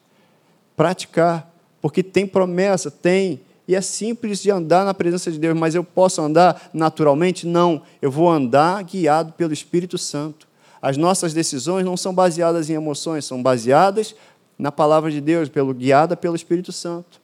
[0.75, 1.49] Praticar.
[1.81, 3.41] Porque tem promessa, tem.
[3.67, 7.47] E é simples de andar na presença de Deus, mas eu posso andar naturalmente?
[7.47, 7.81] Não.
[8.01, 10.47] Eu vou andar guiado pelo Espírito Santo.
[10.83, 14.13] As nossas decisões não são baseadas em emoções, são baseadas
[14.59, 17.21] na palavra de Deus, pelo, guiada pelo Espírito Santo.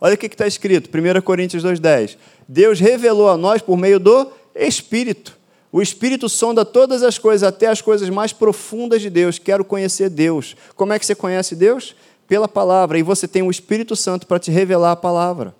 [0.00, 2.18] Olha o que está escrito, 1 Coríntios 2,10.
[2.48, 5.38] Deus revelou a nós por meio do Espírito.
[5.70, 9.38] O Espírito sonda todas as coisas, até as coisas mais profundas de Deus.
[9.38, 10.56] Quero conhecer Deus.
[10.74, 11.94] Como é que você conhece Deus?
[12.26, 12.98] Pela palavra.
[12.98, 15.54] E você tem o Espírito Santo para te revelar a palavra.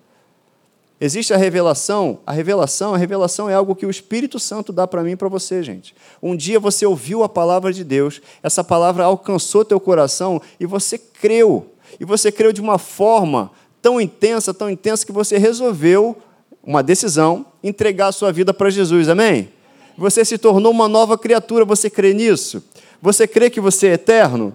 [1.00, 5.02] Existe a revelação, a revelação, a revelação é algo que o Espírito Santo dá para
[5.02, 5.94] mim e para você, gente.
[6.22, 10.98] Um dia você ouviu a palavra de Deus, essa palavra alcançou teu coração e você
[10.98, 11.72] creu.
[11.98, 16.18] E você creu de uma forma tão intensa, tão intensa que você resolveu
[16.62, 19.08] uma decisão, entregar a sua vida para Jesus.
[19.08, 19.48] Amém?
[19.96, 22.62] Você se tornou uma nova criatura, você crê nisso?
[23.00, 24.54] Você crê que você é eterno?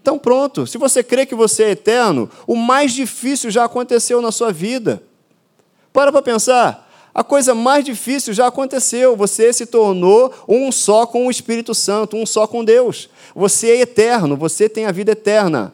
[0.00, 4.32] Então pronto, se você crê que você é eterno, o mais difícil já aconteceu na
[4.32, 5.02] sua vida.
[5.94, 6.90] Para para pensar.
[7.14, 9.14] A coisa mais difícil já aconteceu.
[9.16, 13.08] Você se tornou um só com o Espírito Santo, um só com Deus.
[13.32, 15.72] Você é eterno, você tem a vida eterna.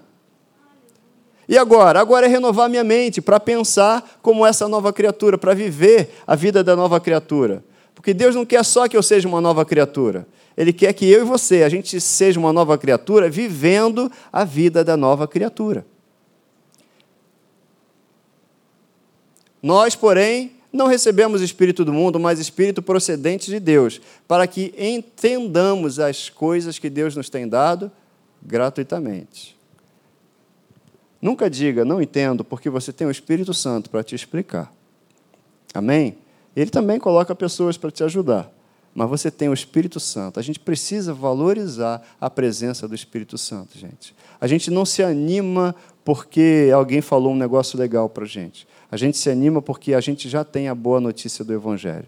[1.49, 1.99] E agora?
[1.99, 6.63] Agora é renovar minha mente para pensar como essa nova criatura, para viver a vida
[6.63, 7.65] da nova criatura.
[7.95, 10.29] Porque Deus não quer só que eu seja uma nova criatura.
[10.55, 14.85] Ele quer que eu e você, a gente seja uma nova criatura vivendo a vida
[14.85, 15.87] da nova criatura.
[19.63, 25.99] Nós, porém, não recebemos espírito do mundo, mas espírito procedente de Deus, para que entendamos
[25.99, 27.91] as coisas que Deus nos tem dado
[28.43, 29.59] gratuitamente.
[31.21, 34.73] Nunca diga, não entendo, porque você tem o Espírito Santo para te explicar.
[35.75, 36.17] Amém?
[36.57, 38.51] Ele também coloca pessoas para te ajudar,
[38.95, 40.41] mas você tem o Espírito Santo.
[40.41, 44.15] A gente precisa valorizar a presença do Espírito Santo, gente.
[44.41, 48.67] A gente não se anima porque alguém falou um negócio legal para a gente.
[48.91, 52.07] A gente se anima porque a gente já tem a boa notícia do Evangelho.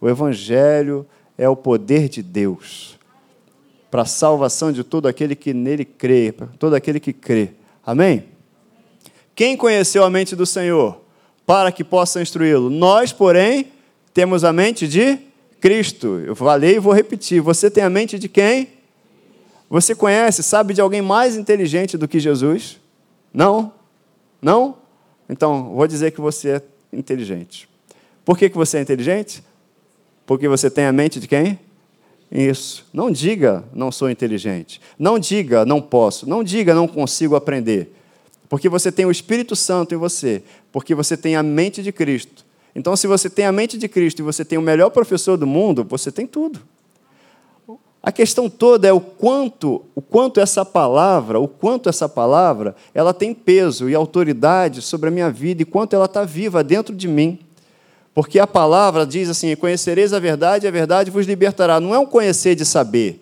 [0.00, 2.98] O Evangelho é o poder de Deus
[3.90, 7.50] para a salvação de todo aquele que nele crê, todo aquele que crê.
[7.84, 8.24] Amém?
[9.34, 11.00] Quem conheceu a mente do Senhor
[11.44, 12.70] para que possa instruí-lo?
[12.70, 13.72] Nós, porém,
[14.14, 15.18] temos a mente de
[15.60, 16.22] Cristo.
[16.24, 17.40] Eu falei e vou repetir.
[17.40, 18.68] Você tem a mente de quem?
[19.68, 22.78] Você conhece, sabe de alguém mais inteligente do que Jesus?
[23.32, 23.72] Não?
[24.40, 24.79] Não?
[25.30, 26.62] Então, vou dizer que você é
[26.92, 27.68] inteligente.
[28.24, 29.44] Por que, que você é inteligente?
[30.26, 31.58] Porque você tem a mente de quem?
[32.30, 32.84] Isso.
[32.92, 34.80] Não diga não sou inteligente.
[34.98, 36.28] Não diga não posso.
[36.28, 37.94] Não diga não consigo aprender.
[38.48, 40.42] Porque você tem o Espírito Santo em você.
[40.72, 42.44] Porque você tem a mente de Cristo.
[42.74, 45.46] Então, se você tem a mente de Cristo e você tem o melhor professor do
[45.46, 46.60] mundo, você tem tudo.
[48.02, 53.12] A questão toda é o quanto, o quanto essa palavra, o quanto essa palavra, ela
[53.12, 57.06] tem peso e autoridade sobre a minha vida e quanto ela está viva dentro de
[57.06, 57.38] mim.
[58.14, 61.78] Porque a palavra diz assim: conhecereis a verdade, e a verdade vos libertará.
[61.78, 63.20] Não é um conhecer de saber,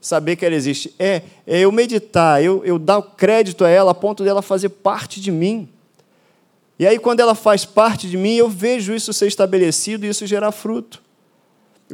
[0.00, 0.94] saber que ela existe.
[0.98, 5.20] É, é eu meditar, eu, eu dar crédito a ela a ponto dela fazer parte
[5.20, 5.68] de mim.
[6.78, 10.26] E aí, quando ela faz parte de mim, eu vejo isso ser estabelecido e isso
[10.26, 11.03] gerar fruto.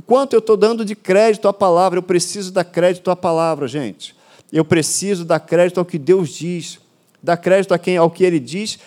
[0.07, 1.99] Quanto eu estou dando de crédito à palavra?
[1.99, 4.15] Eu preciso dar crédito à palavra, gente.
[4.53, 6.79] Eu preciso dar crédito ao que Deus diz,
[7.23, 8.79] dar crédito a quem, ao que Ele diz,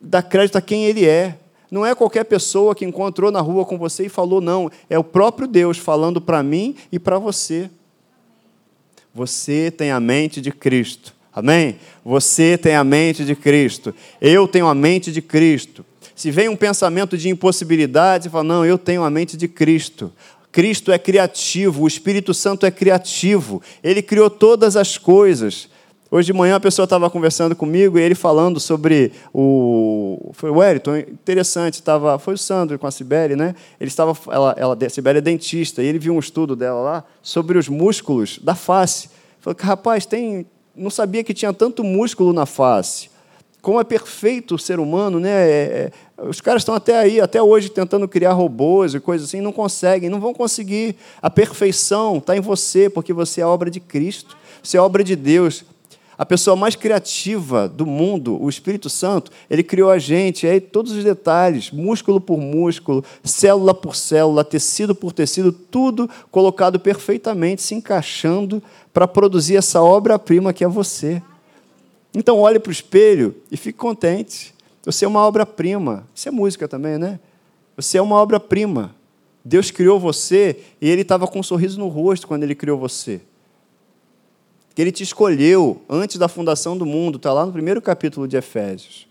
[0.00, 1.36] dar crédito a quem Ele é.
[1.70, 4.70] Não é qualquer pessoa que encontrou na rua com você e falou, não.
[4.88, 7.70] É o próprio Deus falando para mim e para você.
[9.14, 11.14] Você tem a mente de Cristo.
[11.32, 11.76] Amém?
[12.04, 13.94] Você tem a mente de Cristo.
[14.20, 15.84] Eu tenho a mente de Cristo.
[16.14, 20.12] Se vem um pensamento de impossibilidade, você fala, não, eu tenho a mente de Cristo.
[20.58, 25.68] Cristo é criativo, o Espírito Santo é criativo, ele criou todas as coisas.
[26.10, 30.32] Hoje de manhã a pessoa estava conversando comigo e ele falando sobre o.
[30.32, 33.54] Foi o Wellington, interessante, estava, foi o Sandro com a Sibeli, né?
[33.80, 37.04] Ele estava, ela, ela, a Sibeli é dentista, e ele viu um estudo dela lá
[37.22, 39.10] sobre os músculos da face.
[39.38, 40.44] Falou que, rapaz, tem,
[40.74, 43.10] não sabia que tinha tanto músculo na face
[43.60, 45.30] como é perfeito o ser humano, né?
[45.30, 49.40] É, é, os caras estão até aí, até hoje, tentando criar robôs e coisas assim,
[49.40, 50.96] não conseguem, não vão conseguir.
[51.20, 55.14] A perfeição está em você, porque você é obra de Cristo, você é obra de
[55.16, 55.64] Deus.
[56.16, 60.90] A pessoa mais criativa do mundo, o Espírito Santo, ele criou a gente, aí todos
[60.90, 67.76] os detalhes, músculo por músculo, célula por célula, tecido por tecido, tudo colocado perfeitamente, se
[67.76, 68.60] encaixando
[68.92, 71.22] para produzir essa obra-prima que é você.
[72.14, 74.54] Então olhe para o espelho e fique contente.
[74.84, 76.06] Você é uma obra-prima.
[76.14, 77.20] Isso é música também, né?
[77.76, 78.94] Você é uma obra-prima.
[79.44, 83.20] Deus criou você e Ele estava com um sorriso no rosto quando Ele criou você.
[84.74, 88.36] Que Ele te escolheu antes da fundação do mundo, está lá no primeiro capítulo de
[88.36, 89.06] Efésios.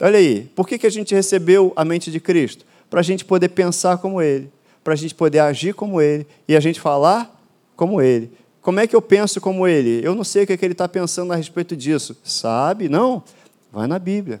[0.00, 2.64] Olha aí, por que, que a gente recebeu a mente de Cristo?
[2.88, 4.50] Para a gente poder pensar como Ele,
[4.84, 7.36] para a gente poder agir como Ele e a gente falar
[7.74, 8.30] como Ele.
[8.60, 10.04] Como é que eu penso como ele?
[10.04, 12.16] Eu não sei o que, é que ele está pensando a respeito disso.
[12.24, 12.88] Sabe?
[12.88, 13.22] Não.
[13.72, 14.40] Vai na Bíblia.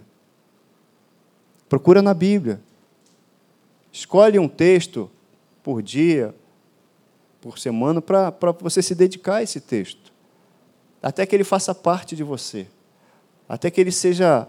[1.68, 2.60] Procura na Bíblia.
[3.92, 5.10] Escolhe um texto
[5.62, 6.34] por dia,
[7.40, 10.12] por semana, para você se dedicar a esse texto.
[11.02, 12.66] Até que ele faça parte de você.
[13.48, 14.48] Até que ele seja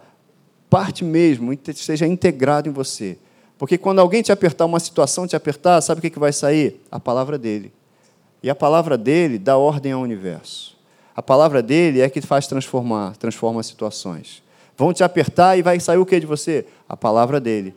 [0.70, 3.18] parte mesmo, seja integrado em você.
[3.58, 6.82] Porque quando alguém te apertar, uma situação te apertar, sabe o que vai sair?
[6.90, 7.74] A palavra dele.
[8.42, 10.78] E a palavra dele dá ordem ao universo.
[11.16, 14.42] A palavra dele é que faz transformar, transforma situações.
[14.78, 16.66] Vão te apertar e vai sair o que de você?
[16.88, 17.76] A palavra dele.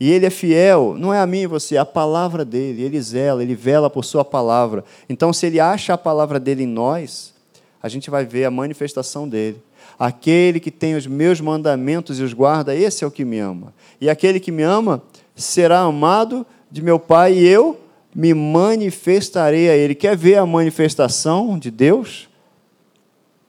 [0.00, 2.82] E ele é fiel, não é a mim e você, é a palavra dele.
[2.82, 4.82] Ele zela, ele vela por sua palavra.
[5.08, 7.34] Então, se ele acha a palavra dele em nós,
[7.82, 9.62] a gente vai ver a manifestação dele.
[9.98, 13.74] Aquele que tem os meus mandamentos e os guarda, esse é o que me ama.
[14.00, 15.02] E aquele que me ama
[15.36, 17.78] será amado de meu Pai e eu
[18.14, 19.94] me manifestarei a Ele.
[19.94, 22.28] Quer ver a manifestação de Deus?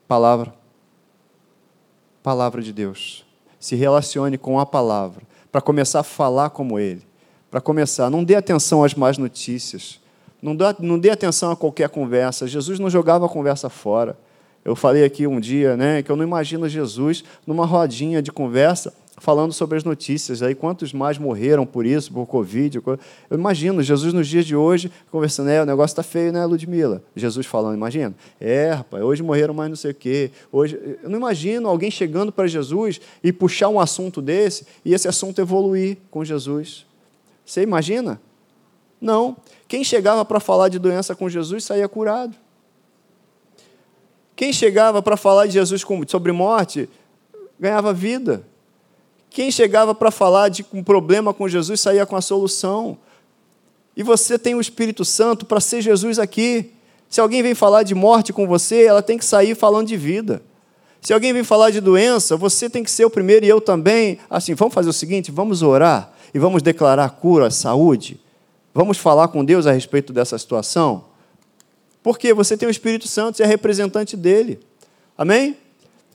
[0.08, 0.52] Palavra.
[2.22, 3.24] Palavra de Deus.
[3.60, 7.02] Se relacione com a palavra, para começar a falar como Ele.
[7.50, 10.00] Para começar, não dê atenção às más notícias.
[10.42, 12.46] Não dê, não dê atenção a qualquer conversa.
[12.46, 14.18] Jesus não jogava a conversa fora.
[14.64, 18.92] Eu falei aqui um dia né, que eu não imagino Jesus numa rodinha de conversa
[19.18, 20.42] falando sobre as notícias.
[20.42, 22.80] Aí quantos mais morreram por isso, por Covid?
[22.86, 22.98] Eu
[23.38, 27.02] imagino Jesus nos dias de hoje conversando, é, o negócio está feio, né, Ludmila?
[27.14, 28.14] Jesus falando, imagina.
[28.40, 30.30] É, rapaz, hoje morreram mais não sei o quê.
[30.52, 35.08] Hoje, eu não imagino alguém chegando para Jesus e puxar um assunto desse e esse
[35.08, 36.84] assunto evoluir com Jesus.
[37.44, 38.20] Você imagina?
[39.00, 39.36] Não.
[39.68, 42.34] Quem chegava para falar de doença com Jesus saía curado.
[44.34, 46.88] Quem chegava para falar de Jesus sobre morte
[47.58, 48.44] ganhava vida.
[49.30, 52.96] Quem chegava para falar de um problema com Jesus saía com a solução.
[53.96, 56.72] E você tem o Espírito Santo para ser Jesus aqui.
[57.08, 60.42] Se alguém vem falar de morte com você, ela tem que sair falando de vida.
[61.00, 64.18] Se alguém vem falar de doença, você tem que ser o primeiro e eu também.
[64.28, 68.20] Assim, vamos fazer o seguinte: vamos orar e vamos declarar cura, saúde.
[68.74, 71.04] Vamos falar com Deus a respeito dessa situação.
[72.02, 74.60] Porque você tem o Espírito Santo, você é representante dele.
[75.16, 75.56] Amém?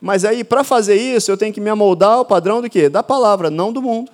[0.01, 2.89] Mas aí, para fazer isso, eu tenho que me amoldar ao padrão do quê?
[2.89, 4.11] Da palavra, não do mundo.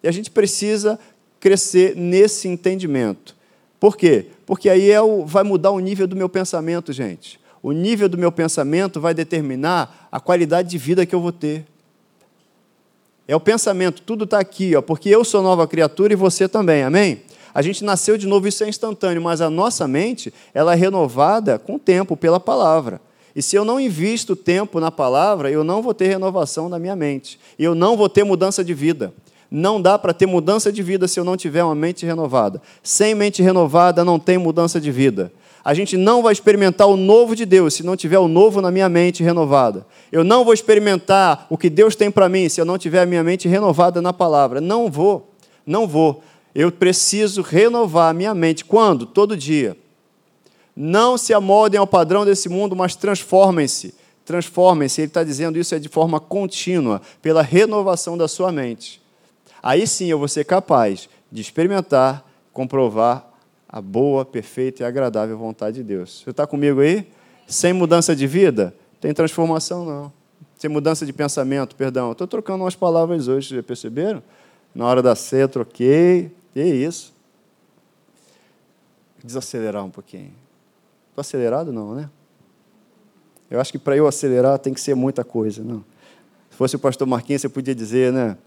[0.00, 0.98] E a gente precisa
[1.40, 3.34] crescer nesse entendimento.
[3.80, 4.26] Por quê?
[4.46, 7.40] Porque aí é o, vai mudar o nível do meu pensamento, gente.
[7.60, 11.66] O nível do meu pensamento vai determinar a qualidade de vida que eu vou ter.
[13.26, 16.82] É o pensamento, tudo está aqui, ó, porque eu sou nova criatura e você também,
[16.82, 17.22] amém?
[17.54, 21.58] A gente nasceu de novo, isso é instantâneo, mas a nossa mente ela é renovada
[21.58, 23.00] com o tempo, pela palavra.
[23.34, 26.94] E se eu não invisto tempo na palavra, eu não vou ter renovação na minha
[26.94, 27.38] mente.
[27.58, 29.12] E eu não vou ter mudança de vida.
[29.50, 32.60] Não dá para ter mudança de vida se eu não tiver uma mente renovada.
[32.82, 35.32] Sem mente renovada não tem mudança de vida.
[35.64, 38.70] A gente não vai experimentar o novo de Deus se não tiver o novo na
[38.70, 39.86] minha mente renovada.
[40.10, 43.06] Eu não vou experimentar o que Deus tem para mim se eu não tiver a
[43.06, 44.60] minha mente renovada na palavra.
[44.60, 45.30] Não vou.
[45.64, 46.22] Não vou.
[46.54, 48.64] Eu preciso renovar a minha mente.
[48.64, 49.06] Quando?
[49.06, 49.76] Todo dia.
[50.74, 53.94] Não se amoldem ao padrão desse mundo, mas transformem-se.
[54.24, 55.02] Transformem-se.
[55.02, 59.00] Ele está dizendo isso é de forma contínua, pela renovação da sua mente.
[59.62, 63.28] Aí sim eu vou ser capaz de experimentar, comprovar
[63.68, 66.22] a boa, perfeita e agradável vontade de Deus.
[66.22, 67.06] Você está comigo aí?
[67.46, 68.74] Sem mudança de vida?
[69.00, 70.12] Tem transformação, não.
[70.58, 72.12] Sem mudança de pensamento, perdão.
[72.12, 74.22] Estou trocando umas palavras hoje, já perceberam?
[74.74, 76.30] Na hora da ceia, troquei.
[76.54, 77.12] E é isso.
[79.24, 80.41] Desacelerar um pouquinho.
[81.12, 82.08] Estou acelerado, não, né?
[83.50, 85.84] Eu acho que para eu acelerar tem que ser muita coisa, não.
[86.50, 88.38] Se fosse o pastor Marquinhos, você podia dizer, né?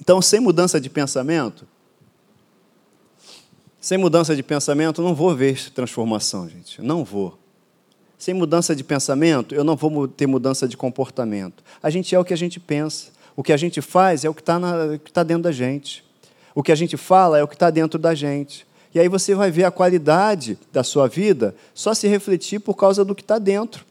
[0.00, 1.68] Então, sem mudança de pensamento,
[3.78, 6.80] sem mudança de pensamento, não vou ver transformação, gente.
[6.80, 7.38] Não vou.
[8.16, 11.62] Sem mudança de pensamento, eu não vou ter mudança de comportamento.
[11.82, 13.10] A gente é o que a gente pensa.
[13.36, 14.58] O que a gente faz é o que está
[15.12, 16.02] tá dentro da gente.
[16.54, 18.66] O que a gente fala é o que está dentro da gente.
[18.94, 23.04] E aí você vai ver a qualidade da sua vida só se refletir por causa
[23.04, 23.84] do que está dentro.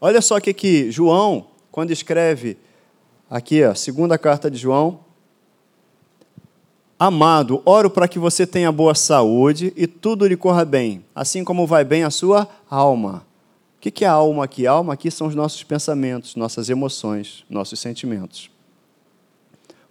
[0.00, 2.58] Olha só o que, que João, quando escreve
[3.30, 5.00] aqui, a segunda carta de João,
[7.04, 11.66] Amado, oro para que você tenha boa saúde e tudo lhe corra bem, assim como
[11.66, 13.26] vai bem a sua alma.
[13.76, 14.68] O que é alma aqui?
[14.68, 18.51] Alma aqui são os nossos pensamentos, nossas emoções, nossos sentimentos.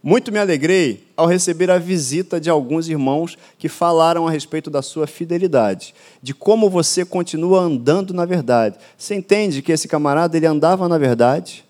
[0.03, 4.81] Muito me alegrei ao receber a visita de alguns irmãos que falaram a respeito da
[4.81, 8.77] sua fidelidade, de como você continua andando na verdade.
[8.97, 11.63] Você entende que esse camarada ele andava na verdade?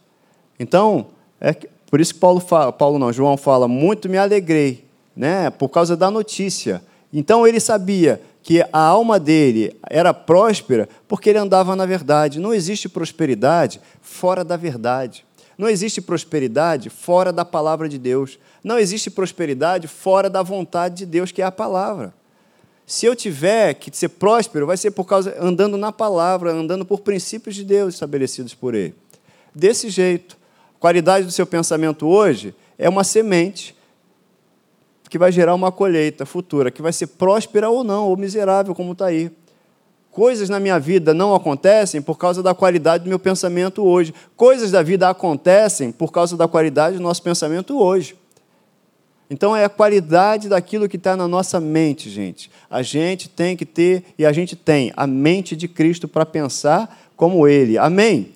[0.57, 1.07] Então,
[1.41, 1.53] é
[1.89, 5.97] por isso que Paulo fala, Paulo não, João fala, muito me alegrei né, por causa
[5.97, 6.81] da notícia.
[7.11, 12.39] Então ele sabia que a alma dele era próspera porque ele andava na verdade.
[12.39, 15.25] Não existe prosperidade fora da verdade.
[15.61, 18.39] Não existe prosperidade fora da palavra de Deus.
[18.63, 22.15] Não existe prosperidade fora da vontade de Deus, que é a palavra.
[22.83, 27.01] Se eu tiver que ser próspero, vai ser por causa andando na palavra, andando por
[27.01, 28.95] princípios de Deus estabelecidos por ele.
[29.53, 30.35] Desse jeito,
[30.77, 33.75] a qualidade do seu pensamento hoje é uma semente
[35.11, 38.93] que vai gerar uma colheita futura, que vai ser próspera ou não, ou miserável, como
[38.93, 39.29] está aí.
[40.11, 44.13] Coisas na minha vida não acontecem por causa da qualidade do meu pensamento hoje.
[44.35, 48.15] Coisas da vida acontecem por causa da qualidade do nosso pensamento hoje.
[49.29, 52.51] Então é a qualidade daquilo que está na nossa mente, gente.
[52.69, 57.09] A gente tem que ter, e a gente tem, a mente de Cristo para pensar
[57.15, 57.77] como Ele.
[57.77, 58.33] Amém?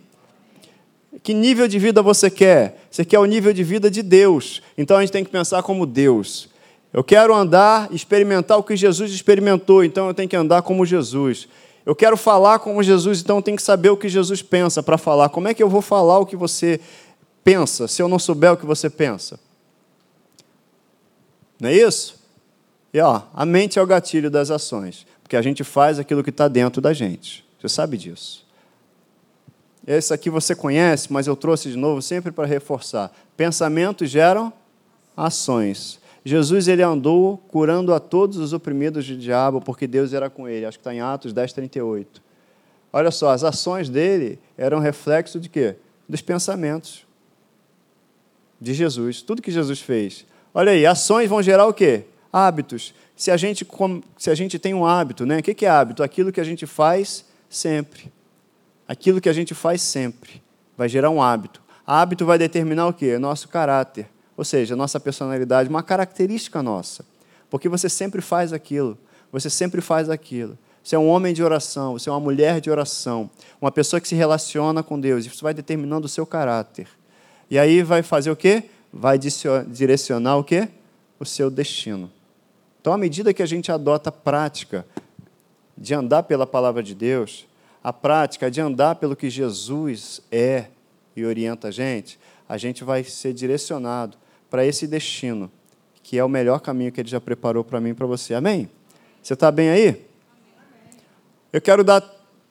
[1.22, 2.86] Que nível de vida você quer?
[2.90, 4.62] Você quer o nível de vida de Deus.
[4.78, 6.48] Então a gente tem que pensar como Deus.
[6.94, 11.50] Eu quero andar, experimentar o que Jesus experimentou, então eu tenho que andar como Jesus.
[11.86, 14.98] Eu quero falar como Jesus, então eu tenho que saber o que Jesus pensa para
[14.98, 15.30] falar.
[15.30, 16.80] Como é que eu vou falar o que você
[17.44, 19.40] pensa se eu não souber o que você pensa?
[21.60, 22.20] Não é isso?
[22.92, 26.32] E ó, a mente é o gatilho das ações, porque a gente faz aquilo que
[26.32, 27.46] está dentro da gente.
[27.60, 28.46] Você sabe disso.
[29.86, 33.12] Esse aqui você conhece, mas eu trouxe de novo sempre para reforçar.
[33.38, 34.52] Pensamentos geram
[35.16, 36.00] ações.
[36.28, 40.66] Jesus ele andou curando a todos os oprimidos do diabo, porque Deus era com ele.
[40.66, 42.20] Acho que está em Atos 10, 38.
[42.92, 45.76] Olha só, as ações dele eram reflexo de quê?
[46.10, 47.06] Dos pensamentos
[48.60, 49.22] de Jesus.
[49.22, 50.26] Tudo que Jesus fez.
[50.52, 52.06] Olha aí, ações vão gerar o quê?
[52.34, 52.96] Hábitos.
[53.16, 53.68] Se a gente,
[54.18, 55.38] se a gente tem um hábito, né?
[55.38, 56.02] o que é hábito?
[56.02, 58.12] Aquilo que a gente faz sempre.
[58.88, 60.42] Aquilo que a gente faz sempre
[60.76, 61.62] vai gerar um hábito.
[61.86, 63.20] Hábito vai determinar o quê?
[63.20, 64.15] Nosso caráter.
[64.38, 67.06] Ou seja, nossa personalidade, uma característica nossa.
[67.50, 68.98] Porque você sempre faz aquilo,
[69.32, 70.58] você sempre faz aquilo.
[70.84, 73.30] Você é um homem de oração, você é uma mulher de oração,
[73.60, 75.26] uma pessoa que se relaciona com Deus.
[75.26, 76.88] Isso vai determinando o seu caráter.
[77.50, 78.66] E aí vai fazer o quê?
[78.94, 80.68] Vai direcionar o quê?
[81.20, 82.12] O seu destino.
[82.80, 84.86] Então, à medida que a gente adota a prática
[85.76, 87.48] de andar pela palavra de Deus,
[87.84, 90.68] a prática de andar pelo que Jesus é
[91.16, 94.18] e orienta a gente, a gente vai ser direcionado
[94.56, 95.52] para esse destino,
[96.02, 98.34] que é o melhor caminho que Ele já preparou para mim e para você.
[98.34, 98.70] Amém?
[99.22, 100.02] Você está bem aí?
[101.52, 102.00] Eu quero dar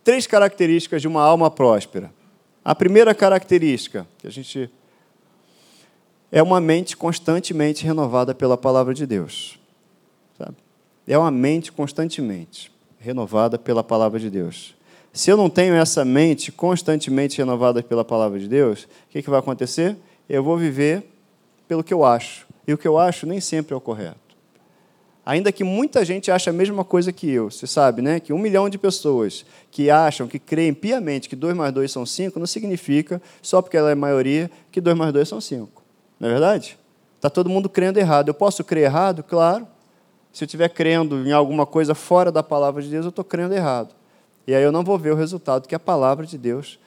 [0.04, 2.12] três características de uma alma próspera.
[2.62, 4.70] A primeira característica, que a gente
[6.30, 9.58] é uma mente constantemente renovada pela palavra de Deus.
[10.36, 10.56] Sabe?
[11.08, 14.74] É uma mente constantemente renovada pela palavra de Deus.
[15.10, 19.30] Se eu não tenho essa mente constantemente renovada pela palavra de Deus, o que, que
[19.30, 19.96] vai acontecer?
[20.28, 21.13] Eu vou viver
[21.66, 22.46] pelo que eu acho.
[22.66, 24.24] E o que eu acho nem sempre é o correto.
[25.26, 27.50] Ainda que muita gente ache a mesma coisa que eu.
[27.50, 28.20] Você sabe, né?
[28.20, 32.04] Que um milhão de pessoas que acham, que creem piamente que 2 mais 2 são
[32.04, 35.82] 5, não significa, só porque ela é maioria, que 2 mais 2 são 5.
[36.20, 36.78] Não é verdade?
[37.16, 38.28] Está todo mundo crendo errado.
[38.28, 39.22] Eu posso crer errado?
[39.22, 39.66] Claro.
[40.30, 43.54] Se eu estiver crendo em alguma coisa fora da palavra de Deus, eu estou crendo
[43.54, 43.94] errado.
[44.46, 46.78] E aí eu não vou ver o resultado que a palavra de Deus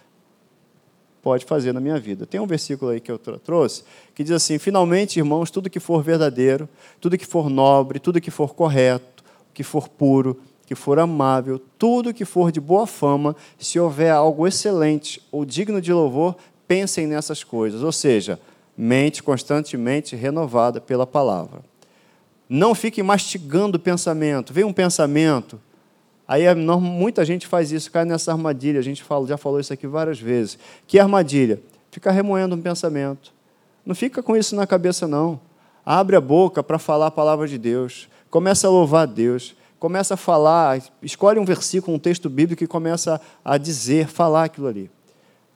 [1.28, 2.26] pode fazer na minha vida.
[2.26, 3.84] Tem um versículo aí que eu trouxe
[4.16, 6.70] que diz assim: Finalmente, irmãos, tudo que for verdadeiro,
[7.02, 12.14] tudo que for nobre, tudo que for correto, que for puro, que for amável, tudo
[12.14, 17.44] que for de boa fama, se houver algo excelente ou digno de louvor, pensem nessas
[17.44, 17.84] coisas.
[17.84, 18.40] Ou seja,
[18.78, 21.60] mente constantemente renovada pela palavra.
[22.48, 24.54] Não fique mastigando o pensamento.
[24.54, 25.60] Vem um pensamento,
[26.28, 28.80] aí é muita gente faz isso, cai nessa armadilha.
[28.80, 30.58] A gente fala, já falou isso aqui várias vezes.
[30.86, 31.62] Que armadilha?
[31.92, 33.34] Fica remoendo um pensamento.
[33.86, 35.40] Não fica com isso na cabeça, não.
[35.86, 38.10] Abre a boca para falar a palavra de Deus.
[38.30, 39.56] Começa a louvar a Deus.
[39.80, 44.68] Começa a falar, escolhe um versículo, um texto bíblico e começa a dizer, falar aquilo
[44.68, 44.90] ali.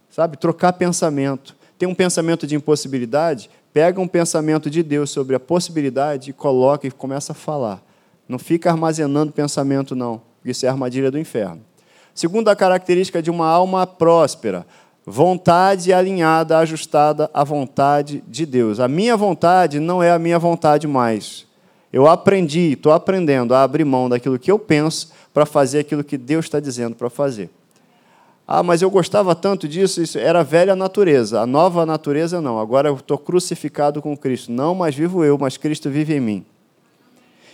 [0.10, 0.38] Sabe?
[0.38, 6.30] Trocar pensamento tem um pensamento de impossibilidade, pega um pensamento de Deus sobre a possibilidade
[6.30, 7.82] e coloca e começa a falar.
[8.30, 11.62] Não fica armazenando pensamento, não, isso é a armadilha do inferno.
[12.14, 14.66] Segunda característica de uma alma próspera,
[15.06, 18.80] vontade alinhada, ajustada à vontade de Deus.
[18.80, 21.46] A minha vontade não é a minha vontade mais.
[21.92, 26.18] Eu aprendi, estou aprendendo a abrir mão daquilo que eu penso para fazer aquilo que
[26.18, 27.50] Deus está dizendo para fazer.
[28.48, 31.40] Ah, mas eu gostava tanto disso, isso era a velha natureza.
[31.40, 32.60] A nova natureza não.
[32.60, 34.52] Agora eu estou crucificado com Cristo.
[34.52, 36.46] Não mais vivo eu, mas Cristo vive em mim.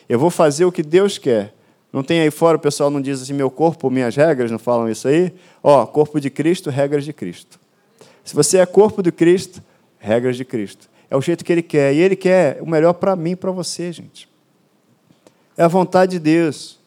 [0.10, 1.54] Eu vou fazer o que Deus quer.
[1.92, 4.90] Não tem aí fora, o pessoal não diz assim, meu corpo, minhas regras, não falam
[4.90, 5.34] isso aí?
[5.64, 7.60] Ó, corpo de Cristo, regras de Cristo.
[8.24, 9.64] Se você é corpo de Cristo,
[9.98, 10.90] regras de Cristo.
[11.10, 11.94] É o jeito que Ele quer.
[11.94, 14.28] E Ele quer o melhor para mim e para você, gente.
[15.58, 16.78] É a vontade de Deus.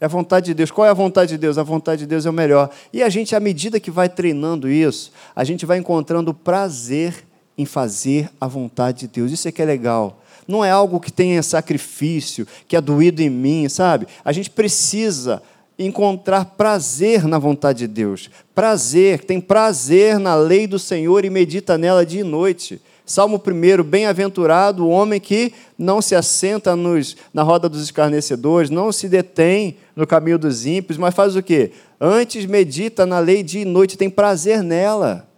[0.00, 0.70] É a vontade de Deus.
[0.70, 1.56] Qual é a vontade de Deus?
[1.56, 2.70] A vontade de Deus é o melhor.
[2.92, 7.24] E a gente, à medida que vai treinando isso, a gente vai encontrando prazer
[7.56, 9.30] em fazer a vontade de Deus.
[9.30, 10.20] Isso é que é legal.
[10.46, 14.06] Não é algo que tenha sacrifício, que é doído em mim, sabe?
[14.24, 15.42] A gente precisa
[15.78, 18.30] encontrar prazer na vontade de Deus.
[18.54, 22.80] Prazer, tem prazer na lei do Senhor e medita nela dia e noite.
[23.06, 28.90] Salmo 1, bem-aventurado o homem que não se assenta nos, na roda dos escarnecedores, não
[28.90, 31.72] se detém no caminho dos ímpios, mas faz o quê?
[32.00, 35.28] Antes medita na lei dia e noite, tem prazer nela.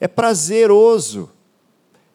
[0.00, 1.28] É prazeroso.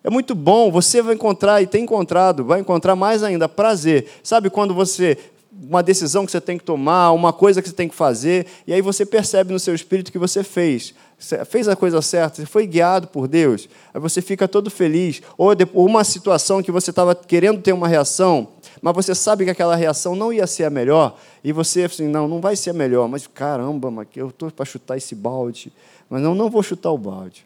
[0.03, 4.07] É muito bom, você vai encontrar, e tem encontrado, vai encontrar mais ainda prazer.
[4.21, 5.17] Sabe quando você
[5.61, 8.73] uma decisão que você tem que tomar, uma coisa que você tem que fazer, e
[8.73, 10.93] aí você percebe no seu espírito que você fez.
[11.17, 15.21] Você fez a coisa certa, você foi guiado por Deus, aí você fica todo feliz.
[15.37, 18.47] Ou uma situação que você estava querendo ter uma reação,
[18.81, 22.27] mas você sabe que aquela reação não ia ser a melhor, e você assim, não,
[22.27, 25.71] não vai ser a melhor, mas caramba, eu estou para chutar esse balde,
[26.09, 27.45] mas não, não vou chutar o balde.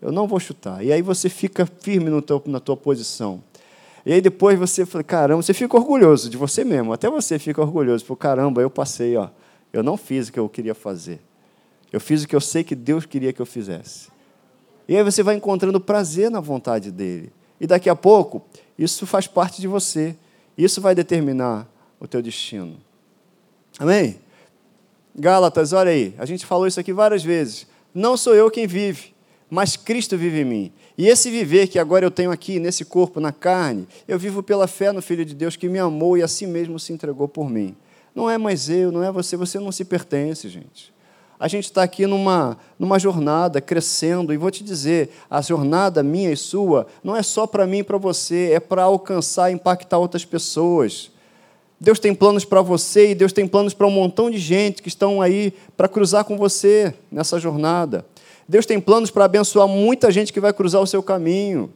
[0.00, 0.84] Eu não vou chutar.
[0.84, 3.42] E aí você fica firme no teu, na tua posição.
[4.06, 6.92] E aí depois você fala, caramba, você fica orgulhoso de você mesmo.
[6.92, 8.04] Até você fica orgulhoso.
[8.04, 9.28] Por caramba, eu passei, ó.
[9.72, 11.20] Eu não fiz o que eu queria fazer.
[11.92, 14.08] Eu fiz o que eu sei que Deus queria que eu fizesse.
[14.86, 17.32] E aí você vai encontrando prazer na vontade dele.
[17.60, 18.42] E daqui a pouco,
[18.78, 20.16] isso faz parte de você.
[20.56, 21.68] Isso vai determinar
[22.00, 22.76] o teu destino.
[23.78, 24.18] Amém?
[25.14, 26.14] Gálatas, olha aí.
[26.18, 27.66] A gente falou isso aqui várias vezes.
[27.92, 29.12] Não sou eu quem vive,
[29.50, 30.72] mas Cristo vive em mim.
[30.96, 34.66] E esse viver que agora eu tenho aqui, nesse corpo, na carne, eu vivo pela
[34.66, 37.48] fé no Filho de Deus que me amou e a si mesmo se entregou por
[37.48, 37.74] mim.
[38.14, 40.92] Não é mais eu, não é você, você não se pertence, gente.
[41.40, 46.32] A gente está aqui numa, numa jornada, crescendo, e vou te dizer, a jornada minha
[46.32, 49.98] e sua não é só para mim e para você, é para alcançar e impactar
[49.98, 51.12] outras pessoas.
[51.80, 54.88] Deus tem planos para você e Deus tem planos para um montão de gente que
[54.88, 58.04] estão aí para cruzar com você nessa jornada.
[58.48, 61.70] Deus tem planos para abençoar muita gente que vai cruzar o seu caminho.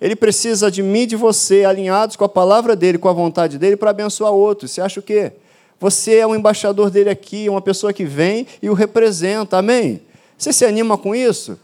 [0.00, 3.58] Ele precisa de mim e de você, alinhados com a palavra dele, com a vontade
[3.58, 4.72] dele, para abençoar outros.
[4.72, 5.32] Você acha o quê?
[5.78, 9.58] Você é um embaixador dele aqui, uma pessoa que vem e o representa.
[9.58, 10.00] Amém?
[10.36, 11.58] Você se anima com isso?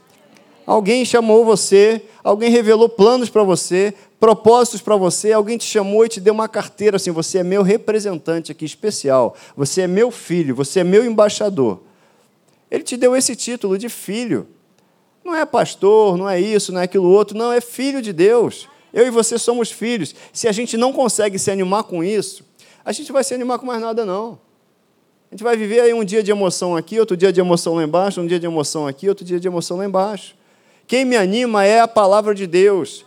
[0.65, 6.09] Alguém chamou você, alguém revelou planos para você, propósitos para você, alguém te chamou e
[6.09, 10.55] te deu uma carteira assim: você é meu representante aqui especial, você é meu filho,
[10.55, 11.81] você é meu embaixador.
[12.73, 14.49] Ele te deu esse título de filho.
[15.23, 18.66] Não é pastor, não é isso, não é aquilo outro, não, é filho de Deus.
[18.95, 20.14] Eu e você somos filhos.
[20.33, 22.43] Se a gente não consegue se animar com isso,
[22.83, 24.39] a gente vai se animar com mais nada, não.
[25.31, 27.85] A gente vai viver aí um dia de emoção aqui, outro dia de emoção lá
[27.85, 30.35] embaixo, um dia de emoção aqui, outro dia de emoção lá embaixo.
[30.87, 33.05] Quem me anima é a palavra de Deus.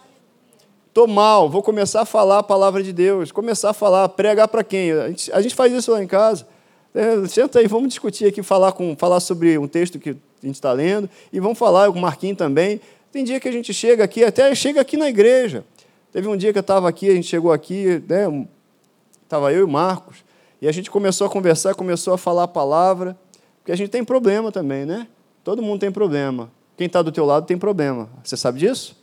[0.90, 4.64] Estou mal, vou começar a falar a palavra de Deus, começar a falar, pregar para
[4.64, 4.92] quem?
[4.92, 6.48] A gente, a gente, faz isso lá em casa.
[6.96, 10.56] É, senta aí, vamos discutir aqui, falar, com, falar sobre um texto que a gente
[10.56, 12.80] está lendo, e vamos falar com o Marquinhos também.
[13.12, 15.66] Tem dia que a gente chega aqui, até chega aqui na igreja.
[16.14, 18.48] Teve um dia que eu estava aqui, a gente chegou aqui, né,
[19.22, 20.24] estava eu e o Marcos,
[20.62, 23.18] e a gente começou a conversar, começou a falar a palavra,
[23.58, 25.06] porque a gente tem problema também, né?
[25.44, 26.50] Todo mundo tem problema.
[26.78, 28.10] Quem está do teu lado tem problema.
[28.24, 28.96] Você sabe disso?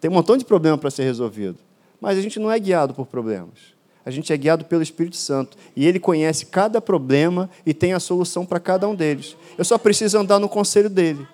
[0.00, 1.58] Tem um montão de problema para ser resolvido.
[2.00, 3.79] Mas a gente não é guiado por problemas.
[4.10, 5.56] A gente é guiado pelo Espírito Santo.
[5.76, 9.36] E ele conhece cada problema e tem a solução para cada um deles.
[9.56, 11.26] Eu só preciso andar no conselho dele.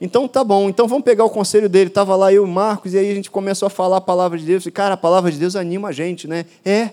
[0.00, 1.88] Então tá bom, então vamos pegar o conselho dele.
[1.88, 4.36] Estava lá eu e o Marcos, e aí a gente começou a falar a palavra
[4.36, 4.66] de Deus.
[4.66, 6.44] E, cara, a palavra de Deus anima a gente, né?
[6.64, 6.90] É.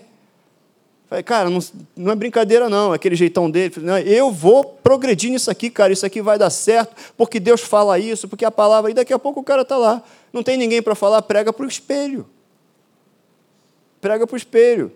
[1.08, 1.60] Falei, cara, não,
[1.96, 3.70] não é brincadeira, não, é aquele jeitão dele.
[3.70, 7.98] Falei, eu vou progredir nisso aqui, cara, isso aqui vai dar certo, porque Deus fala
[7.98, 8.90] isso, porque a palavra.
[8.90, 10.02] E daqui a pouco o cara está lá.
[10.32, 12.26] Não tem ninguém para falar, prega para o espelho.
[14.00, 14.92] Prega para o espelho.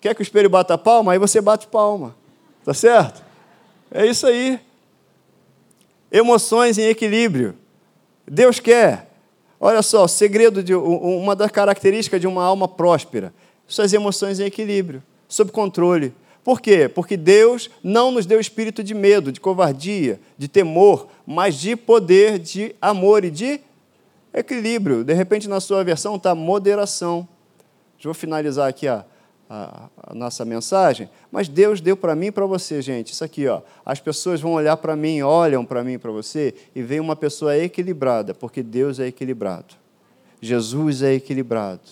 [0.00, 1.12] Quer que o espelho bata palma?
[1.12, 2.16] Aí você bate palma.
[2.64, 3.22] Tá certo?
[3.90, 4.58] É isso aí.
[6.10, 7.56] Emoções em equilíbrio.
[8.26, 9.10] Deus quer.
[9.58, 13.32] Olha só, o segredo de uma das características de uma alma próspera,
[13.66, 16.14] suas emoções em equilíbrio, sob controle.
[16.42, 16.88] Por quê?
[16.88, 22.38] Porque Deus não nos deu espírito de medo, de covardia, de temor, mas de poder,
[22.38, 23.60] de amor e de
[24.32, 25.04] equilíbrio.
[25.04, 27.28] De repente, na sua versão está moderação.
[28.02, 29.04] Eu finalizar aqui a,
[29.52, 33.12] a, a nossa mensagem, mas Deus deu para mim e para você, gente.
[33.12, 33.62] Isso aqui, ó.
[33.84, 37.16] As pessoas vão olhar para mim, olham para mim e para você, e veem uma
[37.16, 39.74] pessoa equilibrada, porque Deus é equilibrado.
[40.40, 41.82] Jesus é equilibrado.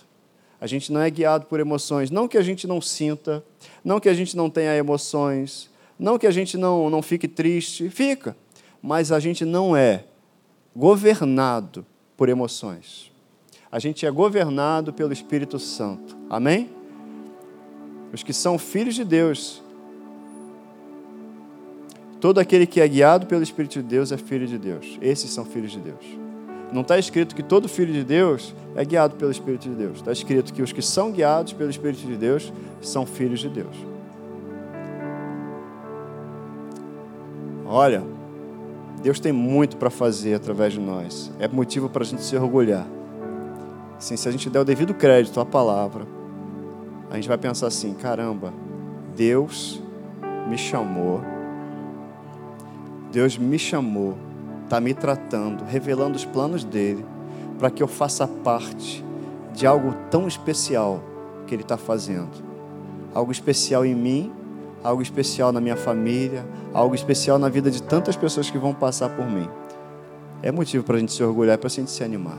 [0.60, 2.10] A gente não é guiado por emoções.
[2.10, 3.44] Não que a gente não sinta,
[3.84, 7.90] não que a gente não tenha emoções, não que a gente não, não fique triste,
[7.90, 8.36] fica.
[8.80, 10.04] Mas a gente não é
[10.74, 11.84] governado
[12.16, 13.10] por emoções.
[13.70, 16.16] A gente é governado pelo Espírito Santo.
[16.30, 16.77] Amém?
[18.12, 19.62] Os que são filhos de Deus.
[22.20, 24.98] Todo aquele que é guiado pelo Espírito de Deus é filho de Deus.
[25.00, 26.04] Esses são filhos de Deus.
[26.72, 29.98] Não está escrito que todo filho de Deus é guiado pelo Espírito de Deus.
[29.98, 32.52] Está escrito que os que são guiados pelo Espírito de Deus
[32.82, 33.76] são filhos de Deus.
[37.64, 38.02] Olha,
[39.02, 41.30] Deus tem muito para fazer através de nós.
[41.38, 42.86] É motivo para a gente se orgulhar.
[43.96, 46.06] Assim, se a gente der o devido crédito à palavra,
[47.10, 48.52] a gente vai pensar assim: caramba,
[49.16, 49.82] Deus
[50.48, 51.20] me chamou,
[53.10, 54.16] Deus me chamou,
[54.64, 57.04] está me tratando, revelando os planos dele,
[57.58, 59.04] para que eu faça parte
[59.54, 61.02] de algo tão especial
[61.46, 62.46] que ele está fazendo.
[63.14, 64.32] Algo especial em mim,
[64.84, 69.08] algo especial na minha família, algo especial na vida de tantas pessoas que vão passar
[69.08, 69.48] por mim.
[70.42, 72.38] É motivo para a gente se orgulhar, para a gente se animar.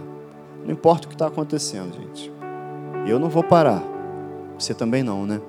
[0.64, 2.32] Não importa o que está acontecendo, gente.
[3.06, 3.99] Eu não vou parar.
[4.60, 5.40] Você também não, né?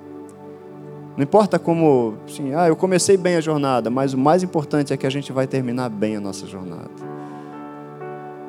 [1.16, 4.96] Não importa como, assim, ah, eu comecei bem a jornada, mas o mais importante é
[4.96, 6.88] que a gente vai terminar bem a nossa jornada.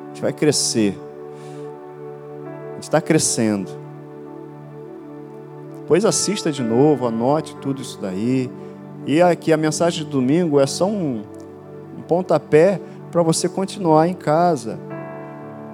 [0.04, 0.96] A gente vai crescer.
[2.70, 3.70] A gente está crescendo.
[5.80, 8.48] Depois assista de novo, anote tudo isso daí.
[9.04, 11.24] E aqui a mensagem de domingo é só um,
[11.98, 14.78] um pontapé para você continuar em casa.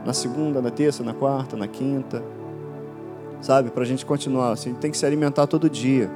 [0.07, 2.25] Na segunda, na terça, na quarta, na quinta
[3.41, 3.71] sabe?
[3.71, 4.53] Para a gente continuar.
[4.53, 6.11] Assim, tem que se alimentar todo dia.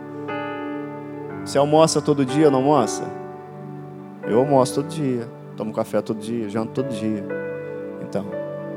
[1.45, 3.05] Você almoça todo dia não almoça?
[4.25, 7.27] Eu almoço todo dia, tomo café todo dia, janto todo dia.
[8.03, 8.25] Então,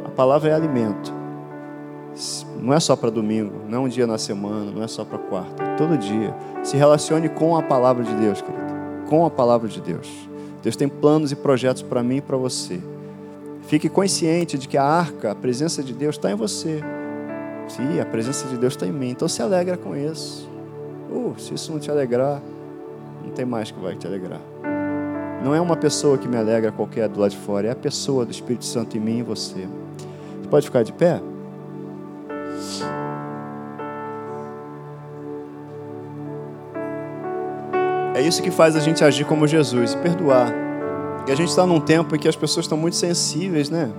[0.04, 1.14] a palavra é alimento.
[2.60, 5.20] Não é só para domingo, não é um dia na semana, não é só para
[5.20, 6.34] quarta, é todo dia.
[6.64, 8.64] Se relacione com a palavra de Deus, querido.
[9.08, 10.10] Com a palavra de Deus.
[10.64, 12.80] Deus tem planos e projetos para mim e para você.
[13.64, 16.82] Fique consciente de que a arca, a presença de Deus está em você.
[17.68, 19.10] Sim, a presença de Deus está em mim.
[19.10, 20.50] Então se alegra com isso.
[21.10, 22.42] Uh, se isso não te alegrar,
[23.24, 24.42] não tem mais que vai te alegrar.
[25.44, 28.26] Não é uma pessoa que me alegra qualquer do lado de fora, é a pessoa
[28.26, 29.68] do Espírito Santo em mim e você.
[30.42, 31.22] Você pode ficar de pé?
[38.16, 40.52] É isso que faz a gente agir como Jesus, perdoar.
[41.28, 43.92] E a gente está num tempo em que as pessoas estão muito sensíveis, né?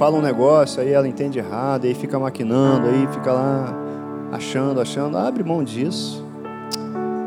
[0.00, 3.76] Fala um negócio, aí ela entende errado, aí fica maquinando, aí fica lá
[4.32, 5.18] achando, achando.
[5.18, 6.24] Abre mão disso.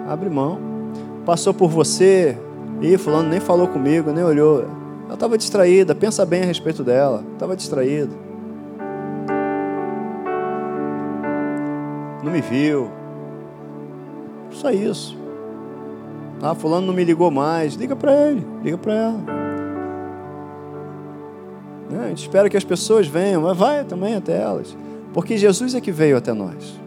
[0.09, 0.57] Abre mão.
[1.23, 2.35] Passou por você,
[2.81, 4.65] e fulano nem falou comigo, nem olhou.
[5.05, 7.23] Ela estava distraída, pensa bem a respeito dela.
[7.33, 8.09] Estava distraída.
[12.23, 12.89] Não me viu,
[14.49, 15.15] só isso.
[16.41, 17.75] Ah, fulano não me ligou mais.
[17.75, 19.42] Liga para ele, liga para ela.
[21.93, 22.05] Né?
[22.05, 24.75] A gente espera que as pessoas venham, mas vai também até elas.
[25.13, 26.79] Porque Jesus é que veio até nós.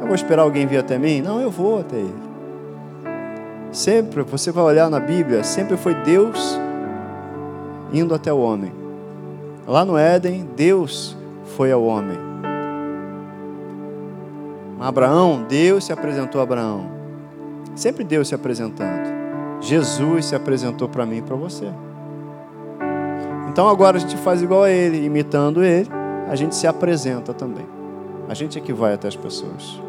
[0.00, 1.22] Eu vou esperar alguém vir até mim?
[1.22, 2.28] Não, eu vou até ele.
[3.72, 6.58] Sempre, você vai olhar na Bíblia, sempre foi Deus
[7.92, 8.72] indo até o homem.
[9.66, 11.16] Lá no Éden, Deus
[11.56, 12.18] foi ao homem.
[14.80, 16.86] Abraão, Deus se apresentou a Abraão.
[17.74, 19.08] Sempre Deus se apresentando.
[19.60, 21.70] Jesus se apresentou para mim e para você.
[23.58, 25.88] Então agora a gente faz igual a ele, imitando ele,
[26.30, 27.66] a gente se apresenta também.
[28.28, 29.82] A gente é que vai até as pessoas.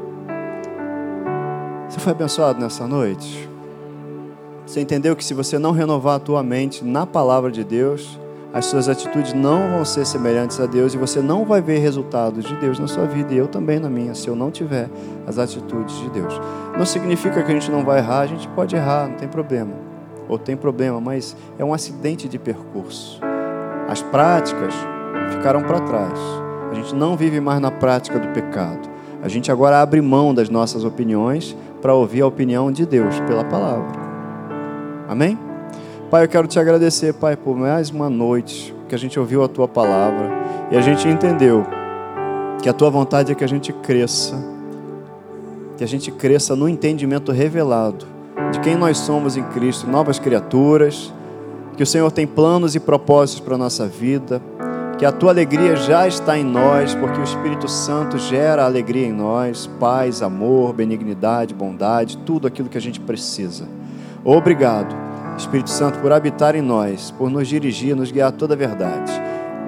[1.88, 3.47] Você foi abençoado nessa noite?
[4.65, 8.20] Você entendeu que se você não renovar a tua mente na palavra de Deus,
[8.51, 12.45] as suas atitudes não vão ser semelhantes a Deus e você não vai ver resultados
[12.45, 14.89] de Deus na sua vida e eu também na minha, se eu não tiver
[15.28, 16.34] as atitudes de Deus.
[16.76, 19.74] Não significa que a gente não vai errar, a gente pode errar, não tem problema.
[20.28, 23.30] Ou tem problema, mas é um acidente de percurso.
[23.89, 24.75] As práticas
[25.31, 26.19] ficaram para trás.
[26.71, 28.87] A gente não vive mais na prática do pecado.
[29.23, 33.43] A gente agora abre mão das nossas opiniões para ouvir a opinião de Deus pela
[33.43, 33.99] palavra.
[35.07, 35.39] Amém?
[36.11, 39.47] Pai, eu quero te agradecer, Pai, por mais uma noite que a gente ouviu a
[39.47, 40.29] tua palavra
[40.69, 41.65] e a gente entendeu
[42.61, 44.35] que a tua vontade é que a gente cresça,
[45.77, 48.05] que a gente cresça no entendimento revelado
[48.51, 51.11] de quem nós somos em Cristo, novas criaturas,
[51.80, 54.41] que o Senhor tem planos e propósitos para a nossa vida,
[54.97, 59.13] que a tua alegria já está em nós, porque o Espírito Santo gera alegria em
[59.13, 63.65] nós, paz, amor, benignidade, bondade, tudo aquilo que a gente precisa.
[64.25, 64.93] Obrigado
[65.38, 69.13] Espírito Santo, por habitar em nós, por nos dirigir, nos guiar a toda a verdade.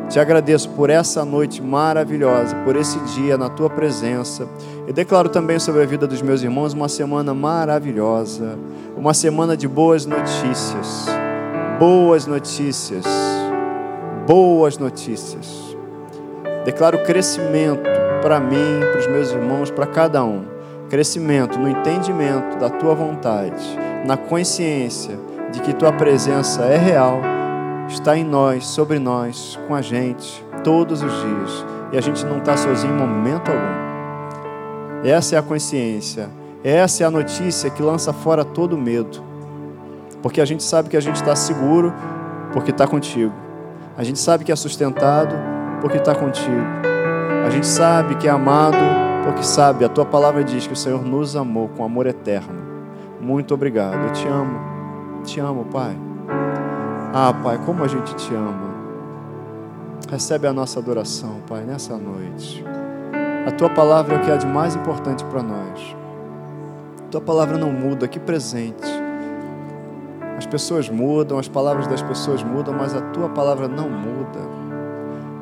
[0.10, 4.46] Te agradeço por essa noite maravilhosa, por esse dia na tua presença.
[4.86, 8.60] E declaro também sobre a vida dos meus irmãos uma semana maravilhosa,
[8.98, 11.21] uma semana de boas notícias.
[11.82, 13.04] Boas notícias.
[14.28, 15.76] Boas notícias.
[16.64, 17.90] Declaro crescimento
[18.22, 20.46] para mim, para os meus irmãos, para cada um.
[20.92, 23.66] Crescimento no entendimento da tua vontade,
[24.06, 25.18] na consciência
[25.52, 27.20] de que tua presença é real,
[27.90, 31.66] está em nós, sobre nós, com a gente, todos os dias.
[31.92, 35.04] E a gente não está sozinho em momento algum.
[35.04, 36.30] Essa é a consciência,
[36.64, 39.31] essa é a notícia que lança fora todo medo.
[40.22, 41.94] Porque a gente sabe que a gente está seguro
[42.54, 43.34] porque está contigo.
[43.98, 45.36] A gente sabe que é sustentado
[45.82, 46.66] porque está contigo.
[47.46, 48.78] A gente sabe que é amado
[49.24, 52.60] porque sabe, a tua palavra diz que o Senhor nos amou com amor eterno.
[53.20, 54.60] Muito obrigado, eu te amo.
[55.24, 55.96] Te amo, Pai.
[57.14, 58.72] Ah, Pai, como a gente te ama.
[60.10, 62.64] Recebe a nossa adoração, Pai, nessa noite.
[63.48, 65.96] A tua palavra é o que há de mais importante para nós.
[67.06, 69.01] A tua palavra não muda, que presente.
[70.42, 74.40] As pessoas mudam, as palavras das pessoas mudam, mas a tua palavra não muda.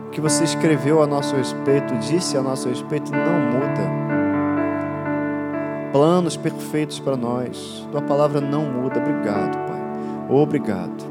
[0.08, 4.00] O que você escreveu a nosso respeito, disse a nosso respeito, não muda
[5.94, 7.88] planos perfeitos para nós.
[7.94, 9.00] Tua palavra não muda.
[9.00, 9.82] Obrigado, Pai.
[10.30, 11.06] Obrigado.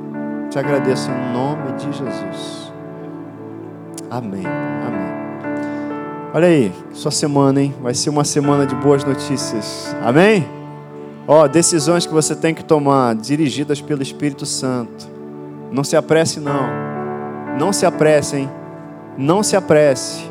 [0.50, 2.70] Te agradeço em nome de Jesus.
[4.10, 4.44] Amém.
[4.44, 5.08] Amém.
[6.34, 7.74] Olha aí, sua semana, hein?
[7.80, 9.96] Vai ser uma semana de boas notícias.
[10.04, 10.57] Amém?
[11.30, 15.06] Ó, decisões que você tem que tomar, dirigidas pelo Espírito Santo.
[15.70, 16.66] Não se apresse, não.
[17.58, 18.50] Não se apresse, hein?
[19.18, 20.22] Não se apresse.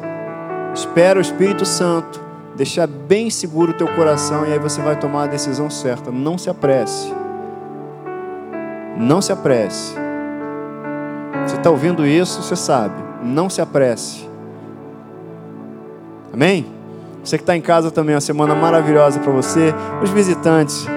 [0.73, 2.19] Espera o Espírito Santo
[2.55, 6.11] deixar bem seguro o teu coração e aí você vai tomar a decisão certa.
[6.11, 7.13] Não se apresse.
[8.97, 9.93] Não se apresse.
[11.45, 12.95] Você está ouvindo isso, você sabe.
[13.23, 14.27] Não se apresse.
[16.33, 16.76] Amém?
[17.27, 19.75] Você que está em casa também, uma semana maravilhosa para você.
[20.01, 20.87] Os visitantes,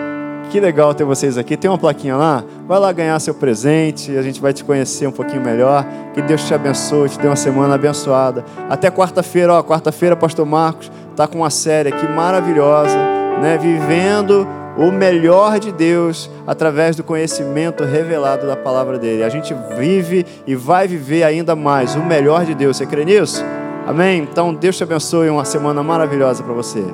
[0.49, 1.57] que legal ter vocês aqui.
[1.57, 2.45] Tem uma plaquinha lá?
[2.69, 5.85] Vai lá ganhar seu presente, a gente vai te conhecer um pouquinho melhor.
[6.15, 8.45] Que Deus te abençoe, te dê uma semana abençoada.
[8.69, 12.97] Até quarta-feira, ó, quarta-feira, pastor Marcos está com uma série aqui maravilhosa,
[13.43, 14.47] né, vivendo
[14.79, 19.25] o melhor de Deus através do conhecimento revelado da palavra dele.
[19.25, 22.77] A gente vive e vai viver ainda mais o melhor de Deus.
[22.77, 23.45] Você crê nisso?
[23.91, 24.23] Amém?
[24.23, 25.29] Então, Deus te abençoe.
[25.29, 26.85] Uma semana maravilhosa para você.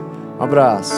[0.40, 0.94] Um abraço.